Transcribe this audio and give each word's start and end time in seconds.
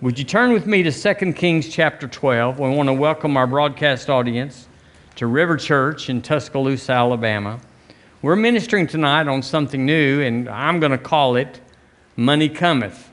Would 0.00 0.16
you 0.16 0.24
turn 0.24 0.52
with 0.52 0.64
me 0.64 0.84
to 0.84 0.92
2 0.92 1.32
Kings 1.32 1.68
chapter 1.68 2.06
12? 2.06 2.60
We 2.60 2.68
want 2.70 2.88
to 2.88 2.92
welcome 2.92 3.36
our 3.36 3.48
broadcast 3.48 4.08
audience 4.08 4.68
to 5.16 5.26
River 5.26 5.56
Church 5.56 6.08
in 6.08 6.22
Tuscaloosa, 6.22 6.92
Alabama. 6.92 7.58
We're 8.22 8.36
ministering 8.36 8.86
tonight 8.86 9.26
on 9.26 9.42
something 9.42 9.84
new, 9.84 10.20
and 10.20 10.48
I'm 10.48 10.78
going 10.78 10.92
to 10.92 10.98
call 10.98 11.34
it 11.34 11.60
Money 12.14 12.48
Cometh. 12.48 13.08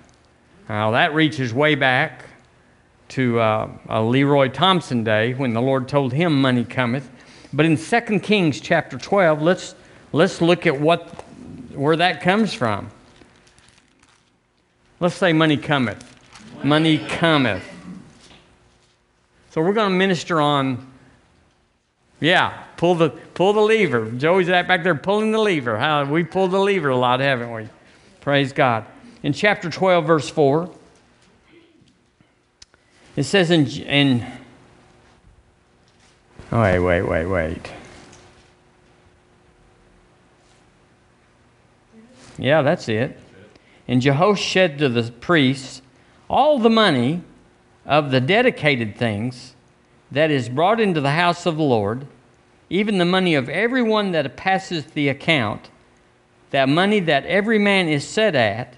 Now, 0.70 0.92
that 0.92 1.16
reaches 1.16 1.52
way 1.56 1.74
back 1.74 2.26
to 3.07 3.39
uh, 3.39 3.67
a 3.89 4.04
Leroy 4.04 4.49
Thompson 4.49 5.04
day 5.04 5.33
when 5.33 5.54
the 5.55 5.63
Lord 5.63 5.88
told 5.88 6.13
him 6.13 6.39
money 6.39 6.63
cometh. 6.63 7.09
But 7.52 7.65
in 7.65 7.77
2 7.77 8.20
Kings 8.20 8.61
chapter 8.61 8.99
12, 8.99 9.41
let's, 9.41 9.73
let's 10.11 10.39
look 10.39 10.67
at 10.67 10.79
what, 10.79 11.02
where 11.73 11.95
that 11.95 12.21
comes 12.21 12.54
from. 12.54 12.91
Let's 14.99 15.15
say 15.15 15.33
money 15.33 15.57
cometh 15.57 16.14
money 16.64 16.98
cometh. 16.98 17.64
So 19.52 19.62
we're 19.62 19.73
going 19.73 19.91
to 19.91 19.98
minister 19.98 20.41
on, 20.41 20.86
yeah, 22.20 22.63
pull 22.77 22.96
the, 22.96 23.09
pull 23.09 23.54
the 23.54 23.62
lever. 23.62 24.12
Joey's 24.12 24.48
back 24.48 24.84
there 24.84 24.96
pulling 24.96 25.32
the 25.32 25.40
lever. 25.40 25.77
How, 25.77 26.04
we 26.05 26.23
pulled 26.23 26.52
the 26.52 26.60
lever 26.60 26.90
a 26.90 26.98
lot, 26.98 27.20
haven't 27.20 27.52
we? 27.54 27.70
Praise 28.22 28.52
God. 28.54 28.86
In 29.23 29.34
chapter 29.34 29.70
12, 29.70 30.05
verse 30.05 30.30
4, 30.30 30.70
it 33.16 33.24
says 33.24 33.49
in, 33.49 33.68
in 33.68 34.26
oh, 36.52 36.62
wait, 36.62 36.80
wait, 36.80 37.02
wait, 37.04 37.26
wait. 37.26 37.72
Yeah, 42.38 42.62
that's 42.62 42.90
it. 42.90 43.18
And 43.88 44.02
Jehoshaphat 44.02 44.52
said 44.52 44.77
to 44.80 44.90
the 44.90 45.12
priests, 45.12 45.82
all 46.29 46.59
the 46.59 46.70
money 46.70 47.21
of 47.85 48.11
the 48.11 48.21
dedicated 48.21 48.95
things 48.95 49.55
that 50.11 50.31
is 50.31 50.49
brought 50.49 50.79
into 50.79 51.01
the 51.01 51.12
house 51.12 51.45
of 51.45 51.57
the 51.57 51.63
Lord, 51.63 52.07
even 52.70 52.98
the 52.98 53.05
money 53.05 53.35
of 53.35 53.49
everyone 53.49 54.12
that 54.12 54.35
passes 54.35 54.85
the 54.85 55.09
account, 55.09 55.70
that 56.51 56.70
money 56.70 56.99
that 56.99 57.26
every 57.26 57.59
man 57.59 57.87
is 57.87 58.07
set 58.07 58.35
at, 58.35 58.76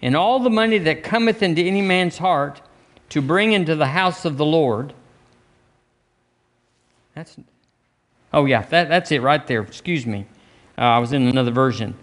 and 0.00 0.16
all 0.16 0.38
the 0.38 0.50
money 0.50 0.78
that 0.78 1.02
cometh 1.02 1.42
into 1.42 1.62
any 1.62 1.82
man's 1.82 2.18
heart 2.18 2.60
to 3.08 3.20
bring 3.20 3.52
into 3.52 3.74
the 3.74 3.86
house 3.86 4.24
of 4.24 4.36
the 4.36 4.44
Lord. 4.44 4.92
That's, 7.14 7.36
oh, 8.32 8.44
yeah, 8.44 8.62
that, 8.62 8.88
that's 8.88 9.10
it 9.10 9.22
right 9.22 9.44
there. 9.46 9.62
Excuse 9.62 10.06
me. 10.06 10.26
Uh, 10.76 10.82
I 10.82 10.98
was 10.98 11.12
in 11.12 11.26
another 11.26 11.50
version. 11.50 11.96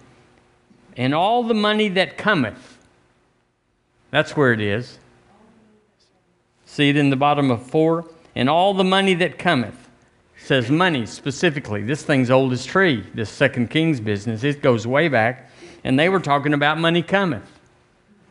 And 0.98 1.14
all 1.14 1.44
the 1.44 1.54
money 1.54 1.88
that 1.90 2.18
cometh 2.18 2.75
that's 4.16 4.38
where 4.38 4.54
it 4.54 4.62
is. 4.62 4.98
See 6.64 6.88
it 6.88 6.96
in 6.96 7.10
the 7.10 7.18
bottom 7.18 7.52
of 7.52 7.62
four? 7.62 8.10
And 8.34 8.50
all 8.50 8.74
the 8.74 8.86
money 8.86 9.14
that 9.16 9.38
cometh 9.38 9.90
says 10.38 10.72
money 10.72 11.06
specifically. 11.06 11.84
This 11.84 12.04
thing's 12.04 12.32
old 12.32 12.54
as 12.54 12.66
tree, 12.66 13.04
this 13.14 13.30
Second 13.30 13.72
Kings 13.72 14.00
business. 14.00 14.46
It 14.46 14.62
goes 14.62 14.88
way 14.88 15.10
back. 15.10 15.50
And 15.84 16.00
they 16.00 16.08
were 16.08 16.22
talking 16.22 16.54
about 16.54 16.78
money 16.78 17.02
cometh. 17.02 17.60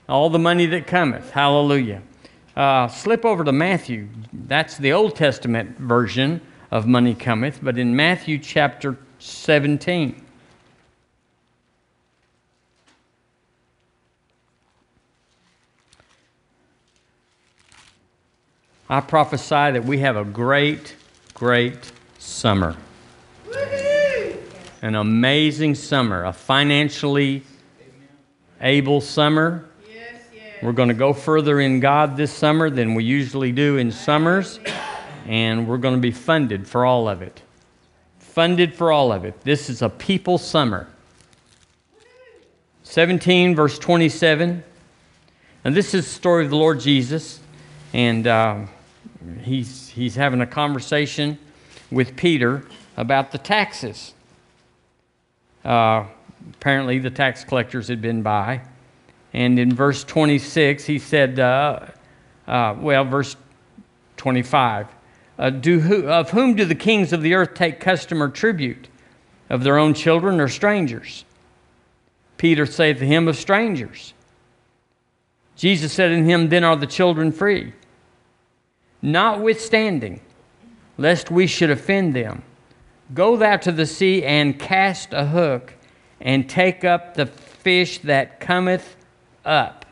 All 0.08 0.30
the 0.30 0.38
money 0.38 0.64
that 0.64 0.86
cometh. 0.86 1.30
Hallelujah. 1.32 2.00
Uh, 2.56 2.88
slip 2.88 3.26
over 3.26 3.44
to 3.44 3.52
Matthew. 3.52 4.08
That's 4.32 4.78
the 4.78 4.94
Old 4.94 5.16
Testament 5.16 5.76
version 5.76 6.40
of 6.70 6.86
money 6.86 7.14
cometh, 7.14 7.58
but 7.62 7.76
in 7.76 7.94
Matthew 7.94 8.38
chapter 8.38 8.96
17. 9.18 10.23
I 18.88 19.00
prophesy 19.00 19.48
that 19.48 19.84
we 19.84 19.98
have 20.00 20.16
a 20.16 20.24
great, 20.24 20.94
great 21.32 21.90
summer. 22.18 22.76
An 24.82 24.94
amazing 24.94 25.74
summer, 25.74 26.24
a 26.24 26.32
financially 26.34 27.42
able 28.60 29.00
summer. 29.00 29.64
We're 30.62 30.72
going 30.72 30.88
to 30.88 30.94
go 30.94 31.14
further 31.14 31.60
in 31.60 31.80
God 31.80 32.18
this 32.18 32.30
summer 32.30 32.68
than 32.68 32.94
we 32.94 33.04
usually 33.04 33.52
do 33.52 33.78
in 33.78 33.90
summers, 33.90 34.60
and 35.26 35.66
we're 35.66 35.78
going 35.78 35.94
to 35.94 36.00
be 36.00 36.10
funded 36.10 36.68
for 36.68 36.84
all 36.84 37.08
of 37.08 37.22
it. 37.22 37.40
Funded 38.18 38.74
for 38.74 38.92
all 38.92 39.12
of 39.12 39.24
it. 39.24 39.40
This 39.42 39.70
is 39.70 39.80
a 39.80 39.88
people 39.88 40.36
summer. 40.36 40.88
17, 42.82 43.54
verse 43.54 43.78
27. 43.78 44.62
And 45.64 45.74
this 45.74 45.94
is 45.94 46.04
the 46.04 46.10
story 46.10 46.44
of 46.44 46.50
the 46.50 46.56
Lord 46.56 46.80
Jesus. 46.80 47.40
And 47.94 48.26
uh, 48.26 48.66
he's, 49.42 49.88
he's 49.88 50.14
having 50.14 50.40
a 50.40 50.46
conversation 50.46 51.38
with 51.90 52.16
Peter 52.16 52.64
about 52.96 53.32
the 53.32 53.38
taxes. 53.38 54.14
Uh, 55.64 56.04
apparently, 56.54 56.98
the 56.98 57.10
tax 57.10 57.44
collectors 57.44 57.88
had 57.88 58.00
been 58.00 58.22
by. 58.22 58.60
And 59.32 59.58
in 59.58 59.74
verse 59.74 60.04
26, 60.04 60.84
he 60.84 60.98
said, 60.98 61.40
uh, 61.40 61.86
uh, 62.46 62.76
well, 62.78 63.04
verse 63.04 63.36
25, 64.16 64.86
uh, 65.38 65.50
do 65.50 65.80
who, 65.80 66.08
of 66.08 66.30
whom 66.30 66.54
do 66.54 66.64
the 66.64 66.74
kings 66.74 67.12
of 67.12 67.22
the 67.22 67.34
earth 67.34 67.54
take 67.54 67.80
custom 67.80 68.22
or 68.22 68.28
tribute? 68.28 68.88
Of 69.50 69.62
their 69.62 69.76
own 69.76 69.92
children 69.92 70.40
or 70.40 70.48
strangers? 70.48 71.24
Peter 72.38 72.64
saith 72.66 72.98
to 72.98 73.06
him, 73.06 73.28
Of 73.28 73.36
strangers. 73.36 74.14
Jesus 75.56 75.92
said 75.92 76.10
in 76.10 76.24
him, 76.24 76.48
Then 76.48 76.64
are 76.64 76.76
the 76.76 76.86
children 76.86 77.30
free. 77.30 77.72
Notwithstanding, 79.04 80.22
lest 80.96 81.30
we 81.30 81.46
should 81.46 81.68
offend 81.68 82.14
them, 82.14 82.42
go 83.12 83.36
thou 83.36 83.58
to 83.58 83.70
the 83.70 83.84
sea 83.84 84.24
and 84.24 84.58
cast 84.58 85.12
a 85.12 85.26
hook 85.26 85.74
and 86.22 86.48
take 86.48 86.84
up 86.84 87.12
the 87.12 87.26
fish 87.26 87.98
that 87.98 88.40
cometh 88.40 88.96
up. 89.44 89.84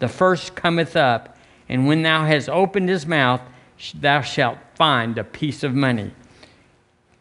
The 0.00 0.08
first 0.08 0.54
cometh 0.54 0.96
up, 0.96 1.38
and 1.70 1.86
when 1.86 2.02
thou 2.02 2.26
hast 2.26 2.50
opened 2.50 2.90
his 2.90 3.06
mouth, 3.06 3.40
thou 3.94 4.20
shalt 4.20 4.58
find 4.74 5.16
a 5.16 5.24
piece 5.24 5.62
of 5.62 5.74
money. 5.74 6.12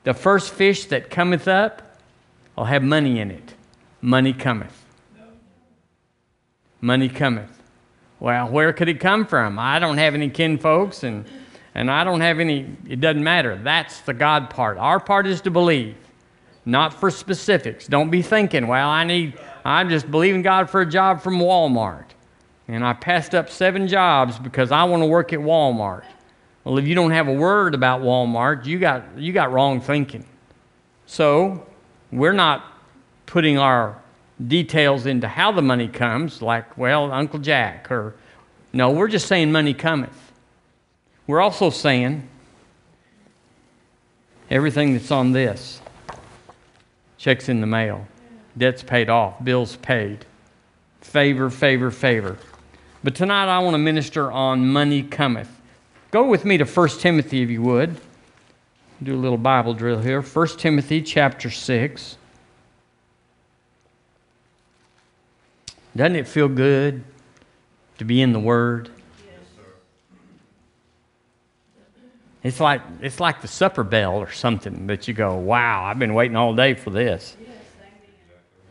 The 0.04 0.14
first 0.14 0.54
fish 0.54 0.84
that 0.88 1.10
cometh 1.10 1.48
up 1.48 1.98
will 2.58 2.66
have 2.66 2.84
money 2.84 3.22
in 3.22 3.32
it. 3.32 3.54
Money 4.02 4.34
cometh. 4.34 4.86
Money 6.82 7.08
cometh. 7.08 7.57
Well, 8.20 8.50
where 8.50 8.74
could 8.74 8.90
it 8.90 9.00
come 9.00 9.26
from? 9.26 9.60
I 9.60 9.80
don't 9.80 9.98
have 9.98 10.16
any 10.16 10.30
kinfolks 10.30 11.04
and, 11.04 11.26
and 11.76 11.92
I 11.92 12.04
don't 12.04 12.22
have 12.22 12.40
any, 12.40 12.76
it 12.88 13.00
doesn't 13.00 13.24
matter. 13.24 13.56
That's 13.56 14.02
the 14.02 14.14
God 14.14 14.50
part. 14.50 14.78
Our 14.78 15.00
part 15.00 15.28
is 15.28 15.42
to 15.42 15.52
believe, 15.52 15.96
not 16.66 16.94
for 16.94 17.12
specifics. 17.12 17.88
Don't 17.88 18.10
be 18.10 18.22
thinking, 18.22 18.68
well, 18.68 18.90
I 18.90 19.04
need, 19.04 19.40
I'm 19.64 19.90
just 19.90 20.10
believing 20.10 20.42
God 20.42 20.70
for 20.70 20.82
a 20.82 20.86
job 20.86 21.22
from 21.22 21.38
Walmart. 21.40 22.06
And 22.68 22.84
I 22.84 22.94
passed 22.94 23.36
up 23.36 23.50
seven 23.50 23.88
jobs 23.88 24.40
because 24.40 24.72
I 24.72 24.84
want 24.84 25.04
to 25.04 25.08
work 25.08 25.32
at 25.32 25.40
Walmart. 25.40 26.04
Well, 26.64 26.78
if 26.78 26.88
you 26.88 26.96
don't 26.96 27.12
have 27.12 27.28
a 27.28 27.34
word 27.34 27.76
about 27.76 28.02
Walmart, 28.02 28.66
you 28.66 28.80
got, 28.80 29.18
you 29.18 29.32
got 29.32 29.54
wrong 29.54 29.80
thinking. 29.80 30.26
So, 31.06 31.66
we're 32.12 32.34
not 32.34 32.66
putting 33.26 33.58
our 33.58 34.02
details 34.46 35.06
into 35.06 35.28
how 35.28 35.52
the 35.52 35.62
money 35.62 35.88
comes, 35.88 36.42
like, 36.42 36.78
well, 36.78 37.12
Uncle 37.12 37.40
Jack, 37.40 37.92
or 37.92 38.16
no, 38.74 38.92
we're 38.92 39.08
just 39.08 39.28
saying 39.28 39.52
money 39.52 39.74
cometh. 39.74 40.32
We're 41.26 41.42
also 41.42 41.70
saying 41.70 42.28
everything 44.50 44.94
that's 44.94 45.12
on 45.12 45.32
this 45.32 45.82
checks 47.18 47.50
in 47.50 47.62
the 47.62 47.68
mail, 47.68 48.08
debts 48.58 48.84
paid 48.84 49.10
off, 49.10 49.44
bills 49.44 49.76
paid, 49.78 50.26
favor, 51.02 51.50
favor, 51.50 51.90
favor. 51.92 52.38
But 53.04 53.16
tonight 53.16 53.48
I 53.48 53.60
want 53.60 53.74
to 53.74 53.80
minister 53.80 54.32
on 54.32 54.68
money 54.68 55.04
cometh. 55.04 55.50
Go 56.12 56.28
with 56.28 56.46
me 56.46 56.58
to 56.58 56.66
1 56.66 56.90
Timothy 57.00 57.42
if 57.42 57.50
you 57.50 57.62
would. 57.64 58.00
Do 59.02 59.16
a 59.16 59.18
little 59.18 59.38
Bible 59.38 59.74
drill 59.74 60.00
here. 60.00 60.22
1 60.22 60.48
Timothy 60.58 61.02
chapter 61.02 61.50
6. 61.50 62.18
Doesn't 65.98 66.16
it 66.16 66.28
feel 66.28 66.48
good 66.48 67.04
to 67.98 68.06
be 68.06 68.22
in 68.22 68.32
the 68.32 68.40
Word? 68.40 68.92
It's 72.44 72.60
like, 72.60 72.82
it's 73.02 73.20
like 73.20 73.42
the 73.42 73.48
supper 73.48 73.84
bell 73.84 74.14
or 74.14 74.32
something 74.32 74.86
that 74.88 75.08
you 75.08 75.16
go, 75.16 75.36
wow, 75.36 75.84
I've 75.86 75.98
been 75.98 76.14
waiting 76.14 76.38
all 76.38 76.54
day 76.54 76.76
for 76.76 76.92
this. 76.92 77.36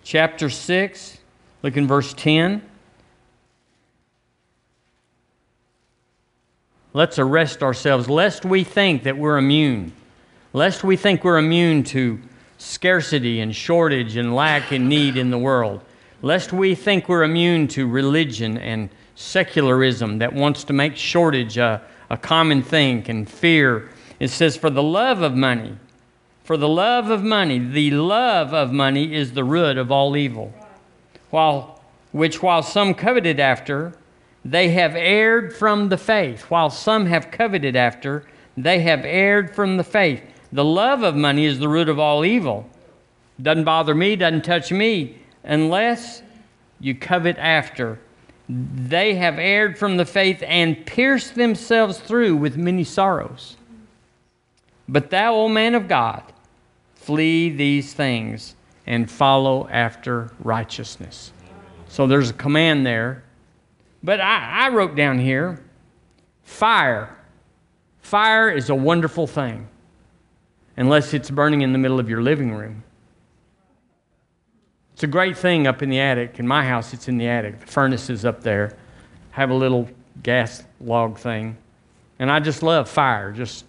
Chapter 0.04 0.48
6, 0.48 1.18
look 1.64 1.76
in 1.76 1.88
verse 1.88 2.14
10. 2.14 2.62
Let's 6.92 7.18
arrest 7.18 7.60
ourselves, 7.60 8.08
lest 8.08 8.44
we 8.44 8.62
think 8.62 9.02
that 9.02 9.18
we're 9.18 9.36
immune, 9.36 9.92
lest 10.52 10.84
we 10.84 10.96
think 10.96 11.24
we're 11.24 11.38
immune 11.38 11.82
to 11.84 12.20
scarcity 12.58 13.40
and 13.40 13.54
shortage 13.54 14.14
and 14.14 14.32
lack 14.32 14.70
and 14.70 14.88
need 14.88 15.16
in 15.16 15.30
the 15.30 15.38
world 15.38 15.82
lest 16.22 16.52
we 16.52 16.74
think 16.74 17.08
we're 17.08 17.24
immune 17.24 17.68
to 17.68 17.86
religion 17.86 18.58
and 18.58 18.88
secularism 19.14 20.18
that 20.18 20.32
wants 20.32 20.64
to 20.64 20.72
make 20.72 20.96
shortage 20.96 21.56
a, 21.58 21.82
a 22.10 22.16
common 22.16 22.62
thing 22.62 23.04
and 23.08 23.28
fear. 23.28 23.90
It 24.20 24.28
says, 24.28 24.56
For 24.56 24.70
the 24.70 24.82
love 24.82 25.22
of 25.22 25.34
money, 25.34 25.76
for 26.44 26.56
the 26.56 26.68
love 26.68 27.10
of 27.10 27.22
money, 27.22 27.58
the 27.58 27.90
love 27.90 28.54
of 28.54 28.72
money 28.72 29.14
is 29.14 29.32
the 29.32 29.44
root 29.44 29.78
of 29.78 29.90
all 29.90 30.16
evil. 30.16 30.54
While, 31.30 31.82
which 32.12 32.42
while 32.42 32.62
some 32.62 32.94
coveted 32.94 33.40
after, 33.40 33.94
they 34.44 34.68
have 34.68 34.94
erred 34.94 35.54
from 35.54 35.88
the 35.88 35.98
faith. 35.98 36.42
While 36.42 36.70
some 36.70 37.06
have 37.06 37.32
coveted 37.32 37.74
after, 37.74 38.24
they 38.56 38.80
have 38.80 39.04
erred 39.04 39.54
from 39.54 39.76
the 39.76 39.84
faith. 39.84 40.22
The 40.52 40.64
love 40.64 41.02
of 41.02 41.16
money 41.16 41.46
is 41.46 41.58
the 41.58 41.68
root 41.68 41.88
of 41.88 41.98
all 41.98 42.24
evil. 42.24 42.70
Doesn't 43.42 43.64
bother 43.64 43.94
me, 43.94 44.14
doesn't 44.16 44.44
touch 44.44 44.70
me, 44.70 45.16
unless 45.46 46.22
you 46.80 46.94
covet 46.94 47.38
after. 47.38 47.98
They 48.48 49.14
have 49.14 49.38
erred 49.38 49.78
from 49.78 49.96
the 49.96 50.04
faith 50.04 50.42
and 50.46 50.84
pierced 50.86 51.34
themselves 51.34 51.98
through 51.98 52.36
with 52.36 52.56
many 52.56 52.84
sorrows. 52.84 53.56
But 54.88 55.10
thou, 55.10 55.34
O 55.34 55.48
man 55.48 55.74
of 55.74 55.88
God, 55.88 56.22
flee 56.94 57.50
these 57.50 57.92
things 57.92 58.54
and 58.86 59.10
follow 59.10 59.68
after 59.68 60.30
righteousness. 60.38 61.32
So 61.88 62.06
there's 62.06 62.30
a 62.30 62.34
command 62.34 62.86
there. 62.86 63.24
But 64.02 64.20
I, 64.20 64.66
I 64.66 64.68
wrote 64.68 64.94
down 64.94 65.18
here 65.18 65.62
fire. 66.44 67.16
Fire 68.00 68.50
is 68.50 68.70
a 68.70 68.74
wonderful 68.74 69.26
thing, 69.26 69.66
unless 70.76 71.12
it's 71.12 71.28
burning 71.28 71.62
in 71.62 71.72
the 71.72 71.78
middle 71.78 71.98
of 71.98 72.08
your 72.08 72.22
living 72.22 72.54
room. 72.54 72.84
It's 74.96 75.02
a 75.02 75.06
great 75.06 75.36
thing 75.36 75.66
up 75.66 75.82
in 75.82 75.90
the 75.90 76.00
attic. 76.00 76.38
In 76.38 76.48
my 76.48 76.64
house, 76.64 76.94
it's 76.94 77.06
in 77.06 77.18
the 77.18 77.28
attic. 77.28 77.60
The 77.60 77.66
furnace 77.66 78.08
is 78.08 78.24
up 78.24 78.42
there. 78.42 78.78
Have 79.32 79.50
a 79.50 79.54
little 79.54 79.90
gas 80.22 80.64
log 80.80 81.18
thing. 81.18 81.58
And 82.18 82.30
I 82.30 82.40
just 82.40 82.62
love 82.62 82.88
fire, 82.88 83.30
just 83.30 83.66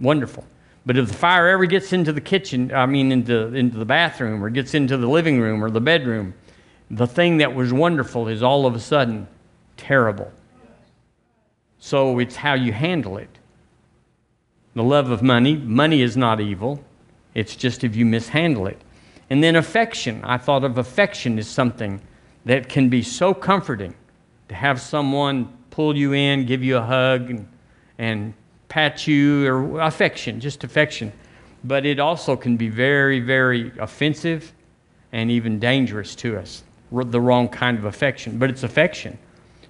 wonderful. 0.00 0.44
But 0.84 0.98
if 0.98 1.08
the 1.08 1.14
fire 1.14 1.48
ever 1.48 1.64
gets 1.64 1.94
into 1.94 2.12
the 2.12 2.20
kitchen, 2.20 2.74
I 2.74 2.84
mean, 2.84 3.10
into, 3.10 3.54
into 3.54 3.78
the 3.78 3.86
bathroom 3.86 4.44
or 4.44 4.50
gets 4.50 4.74
into 4.74 4.98
the 4.98 5.06
living 5.06 5.40
room 5.40 5.64
or 5.64 5.70
the 5.70 5.80
bedroom, 5.80 6.34
the 6.90 7.06
thing 7.06 7.38
that 7.38 7.54
was 7.54 7.72
wonderful 7.72 8.28
is 8.28 8.42
all 8.42 8.66
of 8.66 8.74
a 8.74 8.80
sudden 8.80 9.28
terrible. 9.78 10.30
So 11.78 12.18
it's 12.18 12.36
how 12.36 12.52
you 12.52 12.74
handle 12.74 13.16
it. 13.16 13.30
The 14.74 14.84
love 14.84 15.08
of 15.08 15.22
money, 15.22 15.56
money 15.56 16.02
is 16.02 16.18
not 16.18 16.38
evil, 16.38 16.84
it's 17.34 17.56
just 17.56 17.82
if 17.82 17.96
you 17.96 18.04
mishandle 18.04 18.66
it. 18.66 18.78
And 19.30 19.42
then 19.42 19.56
affection. 19.56 20.20
I 20.24 20.38
thought 20.38 20.64
of 20.64 20.76
affection 20.76 21.38
as 21.38 21.46
something 21.46 22.00
that 22.44 22.68
can 22.68 22.88
be 22.88 23.02
so 23.02 23.32
comforting 23.32 23.94
to 24.48 24.54
have 24.54 24.80
someone 24.80 25.56
pull 25.70 25.96
you 25.96 26.12
in, 26.12 26.46
give 26.46 26.64
you 26.64 26.76
a 26.76 26.82
hug, 26.82 27.30
and, 27.30 27.48
and 27.98 28.34
pat 28.68 29.06
you, 29.06 29.46
or 29.46 29.80
affection, 29.80 30.40
just 30.40 30.64
affection. 30.64 31.12
But 31.62 31.86
it 31.86 32.00
also 32.00 32.36
can 32.36 32.56
be 32.56 32.68
very, 32.68 33.20
very 33.20 33.70
offensive 33.78 34.52
and 35.12 35.30
even 35.30 35.58
dangerous 35.58 36.14
to 36.16 36.36
us, 36.36 36.64
the 36.90 37.20
wrong 37.20 37.48
kind 37.48 37.78
of 37.78 37.84
affection. 37.84 38.38
But 38.38 38.50
it's 38.50 38.64
affection. 38.64 39.18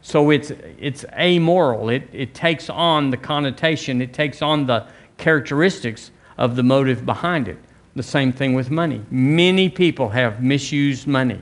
So 0.02 0.30
it's, 0.30 0.52
it's 0.78 1.04
amoral. 1.18 1.90
It, 1.90 2.08
it 2.12 2.32
takes 2.32 2.70
on 2.70 3.10
the 3.10 3.16
connotation, 3.16 4.00
it 4.00 4.14
takes 4.14 4.40
on 4.40 4.66
the 4.66 4.86
characteristics 5.18 6.10
of 6.38 6.56
the 6.56 6.62
motive 6.62 7.04
behind 7.04 7.48
it. 7.48 7.58
The 7.96 8.02
same 8.02 8.32
thing 8.32 8.54
with 8.54 8.70
money. 8.70 9.02
Many 9.10 9.68
people 9.68 10.08
have 10.10 10.42
misused 10.42 11.06
money. 11.06 11.40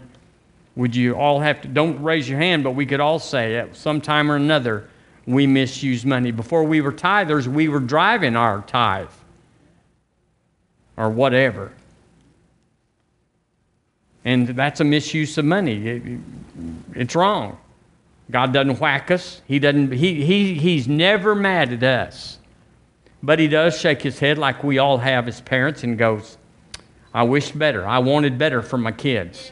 Would 0.76 0.96
you 0.96 1.14
all 1.14 1.40
have 1.40 1.60
to, 1.62 1.68
don't 1.68 2.02
raise 2.02 2.28
your 2.28 2.38
hand, 2.38 2.64
but 2.64 2.70
we 2.70 2.86
could 2.86 3.00
all 3.00 3.18
say 3.18 3.56
at 3.56 3.76
some 3.76 4.00
time 4.00 4.30
or 4.30 4.36
another, 4.36 4.88
we 5.26 5.46
misuse 5.46 6.06
money. 6.06 6.30
Before 6.30 6.64
we 6.64 6.80
were 6.80 6.92
tithers, 6.92 7.46
we 7.46 7.68
were 7.68 7.80
driving 7.80 8.34
our 8.34 8.62
tithe 8.62 9.10
or 10.96 11.10
whatever. 11.10 11.72
And 14.24 14.48
that's 14.48 14.80
a 14.80 14.84
misuse 14.84 15.36
of 15.36 15.44
money. 15.44 15.86
It, 15.86 16.02
it's 16.94 17.14
wrong. 17.14 17.58
God 18.30 18.52
doesn't 18.52 18.80
whack 18.80 19.10
us. 19.10 19.42
He 19.46 19.58
doesn't, 19.58 19.92
he, 19.92 20.24
he, 20.24 20.54
he's 20.54 20.88
never 20.88 21.34
mad 21.34 21.72
at 21.72 21.82
us. 21.82 22.38
But 23.22 23.38
he 23.38 23.48
does 23.48 23.78
shake 23.78 24.00
his 24.00 24.18
head 24.18 24.38
like 24.38 24.62
we 24.62 24.78
all 24.78 24.98
have 24.98 25.28
as 25.28 25.40
parents 25.40 25.82
and 25.82 25.98
goes, 25.98 26.37
I 27.12 27.22
wished 27.22 27.58
better. 27.58 27.86
I 27.86 27.98
wanted 27.98 28.38
better 28.38 28.62
for 28.62 28.78
my 28.78 28.92
kids. 28.92 29.50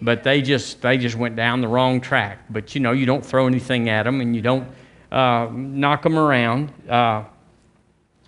But 0.00 0.24
they 0.24 0.42
just 0.42 0.80
they 0.80 0.98
just 0.98 1.16
went 1.16 1.36
down 1.36 1.60
the 1.60 1.68
wrong 1.68 2.00
track. 2.00 2.38
But 2.50 2.74
you 2.74 2.80
know, 2.80 2.92
you 2.92 3.06
don't 3.06 3.24
throw 3.24 3.46
anything 3.46 3.88
at 3.88 4.02
them 4.02 4.20
and 4.20 4.34
you 4.34 4.42
don't 4.42 4.66
uh, 5.12 5.48
knock 5.52 6.02
them 6.02 6.18
around. 6.18 6.72
Uh, 6.88 7.24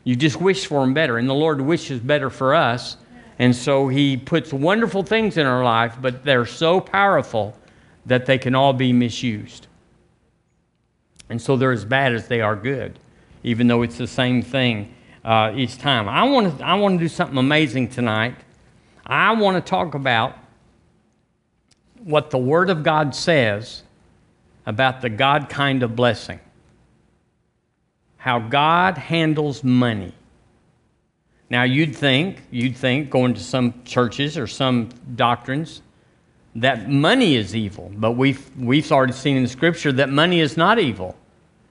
you 0.05 0.15
just 0.15 0.41
wish 0.41 0.67
for 0.67 0.81
them 0.81 0.95
better. 0.95 1.19
And 1.19 1.29
the 1.29 1.35
Lord 1.35 1.61
wishes 1.61 1.99
better 1.99 2.31
for 2.31 2.55
us. 2.55 2.97
And 3.39 3.55
so 3.57 3.89
He 3.89 4.17
puts 4.17 4.53
wonderful 4.53 5.03
things 5.03 5.37
in 5.37 5.47
our 5.47 5.65
life, 5.65 5.97
but 6.01 6.25
they're 6.25 6.47
so 6.47 6.81
powerful 6.81 7.59
that 8.07 8.27
they 8.27 8.39
can 8.39 8.55
all 8.55 8.73
be 8.73 8.93
misused. 8.93 9.67
And 11.29 11.43
so 11.43 11.57
they're 11.57 11.73
as 11.73 11.85
bad 11.85 12.15
as 12.15 12.29
they 12.29 12.41
are 12.41 12.55
good 12.55 12.99
even 13.45 13.67
though 13.67 13.83
it's 13.83 13.99
the 13.99 14.07
same 14.07 14.43
thing 14.43 14.93
uh, 15.25 15.53
each 15.55 15.79
time. 15.79 16.09
I 16.09 16.25
want 16.25 16.59
to 16.59 16.65
I 16.65 16.75
want 16.75 16.99
to 16.99 17.05
do 17.05 17.09
something 17.09 17.39
amazing 17.39 17.89
tonight. 17.89 18.35
I 19.07 19.33
want 19.33 19.63
to 19.65 19.69
talk 19.69 19.95
about 19.95 20.37
what 22.03 22.31
the 22.31 22.39
Word 22.39 22.71
of 22.71 22.83
God 22.83 23.15
says 23.15 23.83
about 24.67 25.01
the 25.01 25.11
God 25.11 25.49
kind 25.49 25.83
of 25.83 25.95
blessing. 25.95 26.41
How 28.17 28.39
God 28.39 28.97
handles 28.97 29.63
money. 29.63 30.15
Now 31.51 31.65
you'd 31.65 31.95
think, 31.95 32.43
you'd 32.51 32.77
think 32.77 33.11
going 33.11 33.35
to 33.35 33.41
some 33.41 33.83
churches 33.85 34.39
or 34.39 34.47
some 34.47 34.89
doctrines 35.15 35.83
that 36.57 36.89
money 36.89 37.35
is 37.35 37.55
evil, 37.55 37.91
but 37.95 38.13
we've, 38.13 38.57
we've 38.57 38.91
already 38.93 39.13
seen 39.13 39.37
in 39.37 39.47
scripture 39.47 39.93
that 39.93 40.09
money 40.09 40.41
is 40.41 40.57
not 40.57 40.79
evil. 40.79 41.17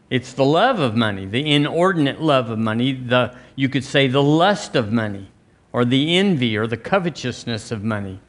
It's 0.10 0.34
the 0.34 0.46
love 0.46 0.80
of 0.80 0.96
money, 0.96 1.26
the 1.26 1.50
inordinate 1.50 2.22
love 2.22 2.50
of 2.50 2.60
money, 2.60 2.92
the, 2.92 3.36
you 3.56 3.70
could 3.70 3.84
say 3.84 4.08
the 4.08 4.22
lust 4.22 4.76
of 4.76 4.92
money, 4.92 5.30
or 5.74 5.84
the 5.84 6.16
envy 6.16 6.56
or 6.56 6.68
the 6.68 6.78
covetousness 6.78 7.72
of 7.72 7.84
money, 7.84 8.20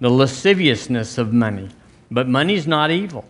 the 0.00 0.08
lasciviousness 0.08 1.18
of 1.18 1.32
money. 1.32 1.68
But 2.10 2.28
money's 2.28 2.66
not 2.66 2.90
evil. 2.90 3.28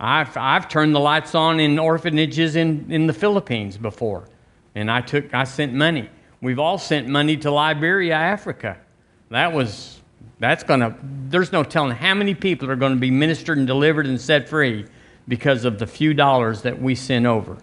I've, 0.00 0.36
I've 0.36 0.68
turned 0.68 0.94
the 0.94 1.00
lights 1.00 1.34
on 1.34 1.58
in 1.58 1.78
orphanages 1.78 2.54
in, 2.54 2.86
in 2.90 3.08
the 3.08 3.12
Philippines 3.12 3.76
before, 3.76 4.28
and 4.76 4.88
I, 4.88 5.00
took, 5.00 5.34
I 5.34 5.42
sent 5.42 5.72
money. 5.72 6.08
We've 6.40 6.60
all 6.60 6.78
sent 6.78 7.08
money 7.08 7.36
to 7.38 7.50
Liberia, 7.50 8.14
Africa. 8.14 8.78
That 9.30 9.52
was, 9.52 10.00
that's 10.38 10.62
going 10.62 10.80
to, 10.80 10.94
there's 11.02 11.50
no 11.50 11.64
telling 11.64 11.96
how 11.96 12.14
many 12.14 12.36
people 12.36 12.70
are 12.70 12.76
going 12.76 12.94
to 12.94 13.00
be 13.00 13.10
ministered 13.10 13.58
and 13.58 13.66
delivered 13.66 14.06
and 14.06 14.20
set 14.20 14.48
free 14.48 14.86
because 15.26 15.64
of 15.64 15.80
the 15.80 15.86
few 15.86 16.14
dollars 16.14 16.62
that 16.62 16.80
we 16.80 16.94
send 16.94 17.26
over. 17.26 17.58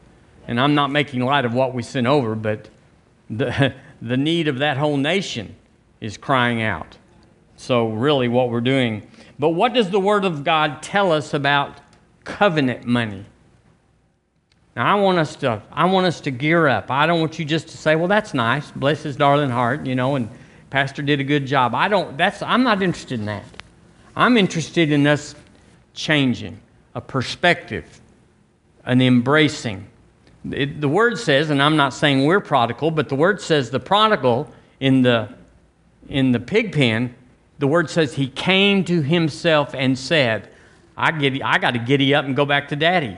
And 0.46 0.60
I'm 0.60 0.76
not 0.76 0.92
making 0.92 1.22
light 1.22 1.46
of 1.46 1.54
what 1.54 1.74
we 1.74 1.84
send 1.84 2.06
over, 2.06 2.36
but 2.36 2.68
the, 3.30 3.74
the 4.02 4.18
need 4.18 4.48
of 4.48 4.60
that 4.60 4.78
whole 4.78 4.98
nation 4.98 5.56
is 6.02 6.18
crying 6.18 6.62
out. 6.62 6.98
So, 7.58 7.88
really, 7.90 8.28
what 8.28 8.50
we're 8.50 8.62
doing. 8.62 9.08
But 9.40 9.50
what 9.50 9.74
does 9.74 9.90
the 9.90 10.00
Word 10.00 10.26
of 10.26 10.44
God 10.44 10.82
tell 10.82 11.12
us 11.12 11.34
about 11.34 11.80
covenant 12.26 12.86
money? 12.86 13.26
Now, 14.76 14.98
I 14.98 15.02
want 15.02 15.18
us 15.20 15.38
to, 15.38 15.62
I 15.72 15.86
want 15.86 16.06
us 16.06 16.20
to 16.22 16.32
gear 16.32 16.68
up. 16.68 16.92
I 16.92 17.06
don't 17.06 17.22
want 17.22 17.40
you 17.40 17.46
just 17.46 17.70
to 17.70 17.78
say, 17.78 17.96
well, 17.96 18.10
that's 18.10 18.34
nice. 18.34 18.72
Bless 18.72 19.04
his 19.04 19.16
darling 19.16 19.50
heart, 19.50 19.86
you 19.86 19.96
know, 19.96 20.16
and 20.16 20.30
Pastor 20.70 21.02
did 21.02 21.22
a 21.22 21.24
good 21.24 21.46
job. 21.46 21.74
I 21.74 21.88
don't, 21.88 22.18
that's, 22.18 22.42
I'm 22.42 22.64
not 22.64 22.82
interested 22.82 23.20
in 23.20 23.26
that. 23.28 23.46
I'm 24.16 24.36
interested 24.36 24.92
in 24.92 25.08
us 25.08 25.36
changing 25.94 26.60
a 26.94 27.02
perspective, 27.02 28.02
an 28.84 29.02
embracing. 29.02 29.88
It, 30.52 30.82
the 30.82 30.90
word 30.90 31.18
says, 31.18 31.50
and 31.50 31.62
I'm 31.62 31.76
not 31.76 31.94
saying 31.94 32.26
we're 32.26 32.40
prodigal, 32.40 32.92
but 32.92 33.10
the 33.10 33.16
word 33.16 33.42
says 33.42 33.70
the 33.70 33.80
prodigal 33.80 34.52
in 34.80 35.02
the, 35.02 35.30
in 36.10 36.32
the 36.32 36.40
pig 36.40 36.74
pen, 36.74 37.16
the 37.58 37.68
word 37.68 37.90
says 37.90 38.14
he 38.14 38.28
came 38.28 38.84
to 38.86 39.02
himself 39.02 39.74
and 39.74 39.98
said, 39.98 40.50
I, 40.98 41.12
get, 41.12 41.42
I 41.44 41.58
got 41.58 41.72
to 41.72 41.80
giddy 41.80 42.14
up 42.14 42.26
and 42.26 42.36
go 42.36 42.46
back 42.46 42.70
to 42.70 42.76
daddy. 42.76 43.18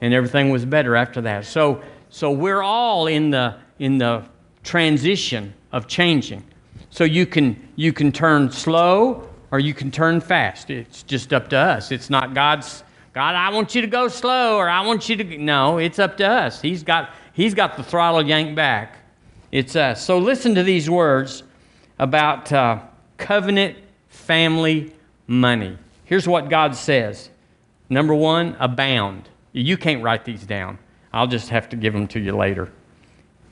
And 0.00 0.14
everything 0.14 0.50
was 0.50 0.64
better 0.64 0.96
after 0.96 1.20
that. 1.22 1.44
So, 1.46 1.82
so 2.10 2.30
we're 2.30 2.62
all 2.62 3.06
in 3.06 3.30
the, 3.30 3.56
in 3.78 3.98
the 3.98 4.24
transition 4.62 5.54
of 5.72 5.86
changing. 5.86 6.44
So 6.90 7.04
you 7.04 7.26
can, 7.26 7.68
you 7.76 7.92
can 7.92 8.12
turn 8.12 8.50
slow 8.50 9.28
or 9.50 9.58
you 9.58 9.74
can 9.74 9.90
turn 9.90 10.20
fast. 10.20 10.70
It's 10.70 11.02
just 11.02 11.32
up 11.32 11.48
to 11.50 11.56
us. 11.56 11.92
It's 11.92 12.10
not 12.10 12.34
God's, 12.34 12.82
God, 13.12 13.34
I 13.34 13.50
want 13.50 13.74
you 13.74 13.80
to 13.80 13.88
go 13.88 14.08
slow 14.08 14.56
or 14.56 14.68
I 14.68 14.86
want 14.86 15.08
you 15.08 15.16
to. 15.16 15.38
No, 15.38 15.78
it's 15.78 15.98
up 15.98 16.16
to 16.18 16.26
us. 16.28 16.60
He's 16.60 16.82
got, 16.82 17.10
he's 17.32 17.54
got 17.54 17.76
the 17.76 17.82
throttle 17.82 18.24
yanked 18.24 18.54
back. 18.54 18.98
It's 19.50 19.74
us. 19.74 20.04
So 20.04 20.18
listen 20.18 20.54
to 20.54 20.62
these 20.62 20.88
words 20.88 21.42
about 21.98 22.52
uh, 22.52 22.80
covenant 23.18 23.76
family 24.08 24.92
money. 25.26 25.76
Here's 26.04 26.28
what 26.28 26.48
God 26.48 26.74
says 26.74 27.30
Number 27.90 28.14
one, 28.14 28.56
abound. 28.60 29.28
You 29.52 29.76
can't 29.76 30.02
write 30.02 30.24
these 30.24 30.46
down. 30.46 30.78
I'll 31.12 31.26
just 31.26 31.48
have 31.48 31.68
to 31.70 31.76
give 31.76 31.92
them 31.92 32.06
to 32.08 32.20
you 32.20 32.36
later. 32.36 32.70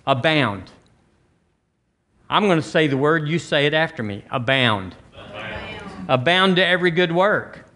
Abound. 0.06 0.70
I'm 2.30 2.44
going 2.44 2.60
to 2.60 2.66
say 2.66 2.86
the 2.86 2.96
word, 2.96 3.28
you 3.28 3.40
say 3.40 3.66
it 3.66 3.74
after 3.74 4.04
me. 4.04 4.24
Abound. 4.30 4.94
Abound, 5.12 6.06
abound 6.08 6.56
to 6.56 6.64
every 6.64 6.92
good 6.92 7.10
work. 7.10 7.67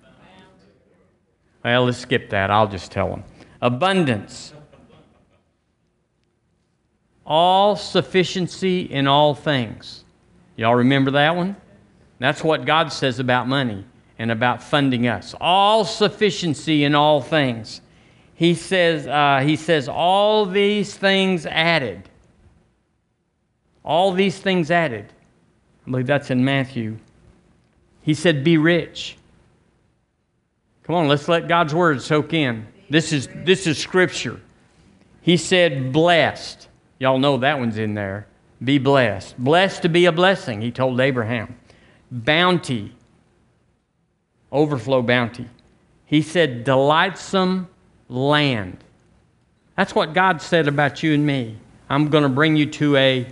Well, 1.65 1.85
let's 1.85 1.99
skip 1.99 2.31
that. 2.31 2.51
I'll 2.51 2.69
just 2.69 2.91
tell 2.91 3.09
them. 3.09 3.25
Abundance. 3.61 4.53
All 7.25 7.77
sufficiency 7.77 8.83
in 8.83 9.07
all 9.07 9.35
things. 9.35 10.05
Y'all 10.57 10.75
remember 10.75 11.13
that 11.13 11.37
one? 11.37 11.57
That's 12.19 12.43
what 12.43 12.65
God 12.65 12.93
says 12.93 13.19
about 13.19 13.49
money 13.49 13.85
and 14.19 14.31
about 14.31 14.63
funding 14.63 15.07
us. 15.07 15.35
All 15.41 15.85
sufficiency 15.85 16.85
in 16.85 16.95
all 16.95 17.21
things. 17.21 17.81
He 18.35 18.55
says, 18.55 19.07
uh, 19.07 19.41
he 19.45 19.57
says, 19.57 19.89
all 19.89 20.47
these 20.47 20.95
things 20.95 21.47
added. 21.47 22.09
All 23.85 24.13
these 24.13 24.39
things 24.39 24.71
added. 24.71 25.13
I 25.87 25.91
believe 25.91 26.07
that's 26.07 26.31
in 26.31 26.45
Matthew. 26.45 26.99
He 28.03 28.15
said, 28.15 28.45
Be 28.45 28.57
rich. 28.57 29.17
Come 30.85 30.97
on, 30.97 31.09
let's 31.09 31.29
let 31.29 31.49
God's 31.49 31.75
word 31.75 32.03
soak 32.03 32.33
in. 32.33 32.67
This 32.91 33.13
is, 33.13 33.29
this 33.45 33.67
is 33.67 33.79
scripture. 33.79 34.41
He 35.21 35.37
said, 35.37 35.93
Blessed. 35.93 36.69
Y'all 36.99 37.19
know 37.19 37.39
that 37.39 37.59
one's 37.59 37.79
in 37.79 37.95
there. 37.95 38.27
Be 38.63 38.79
blessed. 38.79 39.39
Blessed 39.39 39.83
to 39.83 39.89
be 39.89 40.07
a 40.07 40.13
blessing, 40.13 40.61
he 40.61 40.71
told 40.71 41.01
Abraham. 41.01 41.57
Bounty. 42.11 42.93
Overflow 44.51 45.03
bounty. 45.03 45.49
He 46.05 46.23
said, 46.23 46.65
Delightsome 46.65 47.69
land. 48.09 48.85
That's 49.77 49.95
what 49.95 50.13
God 50.13 50.43
said 50.43 50.69
about 50.69 51.03
you 51.03 51.15
and 51.15 51.25
me. 51.25 51.57
I'm 51.89 52.09
going 52.09 52.23
to 52.23 52.29
bring 52.29 52.57
you 52.57 52.67
to 52.67 52.97
a 52.97 53.27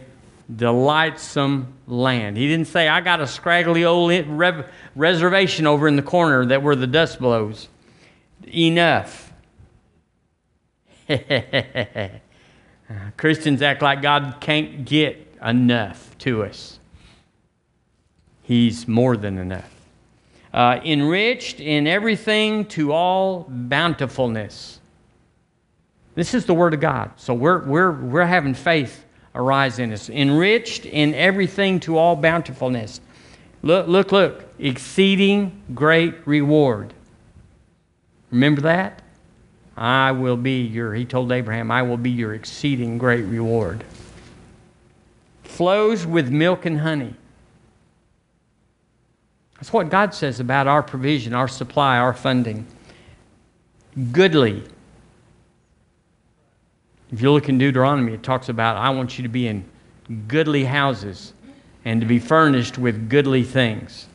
delightsome 0.55 1.73
land. 1.87 2.37
He 2.37 2.49
didn't 2.49 2.69
say, 2.69 2.89
I 2.89 3.01
got 3.01 3.21
a 3.21 3.27
scraggly 3.27 3.85
old 3.85 4.11
reservation 4.97 5.67
over 5.67 5.89
in 5.89 5.97
the 5.97 6.03
corner 6.03 6.47
that 6.47 6.63
where 6.63 6.77
the 6.77 6.87
dust 6.87 7.19
blows. 7.19 7.69
Enough. 8.47 9.33
Christians 13.17 13.63
act 13.63 13.83
like 13.83 14.03
God 14.03 14.37
can't 14.41 14.85
get 14.85 15.35
enough 15.43 16.17
to 16.19 16.45
us. 16.45 16.79
He's 18.43 18.89
more 18.89 19.17
than 19.17 19.39
enough. 19.39 19.71
Uh, 20.53 20.81
enriched 20.85 21.61
in 21.61 21.87
everything 21.87 22.65
to 22.67 22.93
all 22.93 23.47
bountifulness. 23.49 24.81
This 26.17 26.35
is 26.35 26.45
the 26.45 26.55
Word 26.55 26.75
of 26.75 26.81
God. 26.81 27.13
So 27.17 27.33
we're, 27.33 27.65
we're, 27.65 27.93
we're 27.93 28.27
having 28.27 28.55
faith 28.55 29.05
arise 29.35 29.79
in 29.79 29.93
us. 29.93 30.11
Enriched 30.11 30.85
in 30.85 31.15
everything 31.15 31.79
to 31.81 31.97
all 31.97 32.17
bountifulness. 32.17 33.01
Look, 33.63 33.89
look, 33.89 34.13
look. 34.13 34.45
Exceeding 34.59 35.63
great 35.75 36.27
reward. 36.27 36.93
Remember 38.31 38.63
that? 38.63 39.03
I 39.77 40.13
will 40.13 40.37
be 40.37 40.63
your, 40.63 40.95
he 40.95 41.05
told 41.05 41.33
Abraham, 41.33 41.71
I 41.71 41.83
will 41.83 41.97
be 41.97 42.11
your 42.11 42.35
exceeding 42.35 42.99
great 42.99 43.23
reward. 43.23 43.85
Flows 45.43 46.07
with 46.07 46.31
milk 46.31 46.67
and 46.67 46.79
honey. 46.79 47.15
That's 49.55 49.73
what 49.73 49.91
God 49.91 50.15
says 50.15 50.41
about 50.41 50.67
our 50.67 50.83
provision, 50.83 51.35
our 51.35 51.49
supply, 51.49 51.99
our 51.99 52.15
funding. 52.15 52.67
Goodly. 54.13 54.63
If 57.11 57.21
you 57.21 57.31
look 57.33 57.49
in 57.49 57.59
Deuteronomy, 57.59 58.15
it 58.15 58.23
talks 58.23 58.49
about, 58.49 58.77
I 58.77 58.91
want 58.91 59.19
you 59.19 59.23
to 59.23 59.29
be 59.29 59.49
in 59.49 59.65
goodly 60.29 60.65
houses 60.65 61.33
and 61.85 62.01
to 62.01 62.07
be 62.07 62.19
furnished 62.19 62.79
with 62.79 63.09
goodly 63.09 63.43
things. 63.43 64.07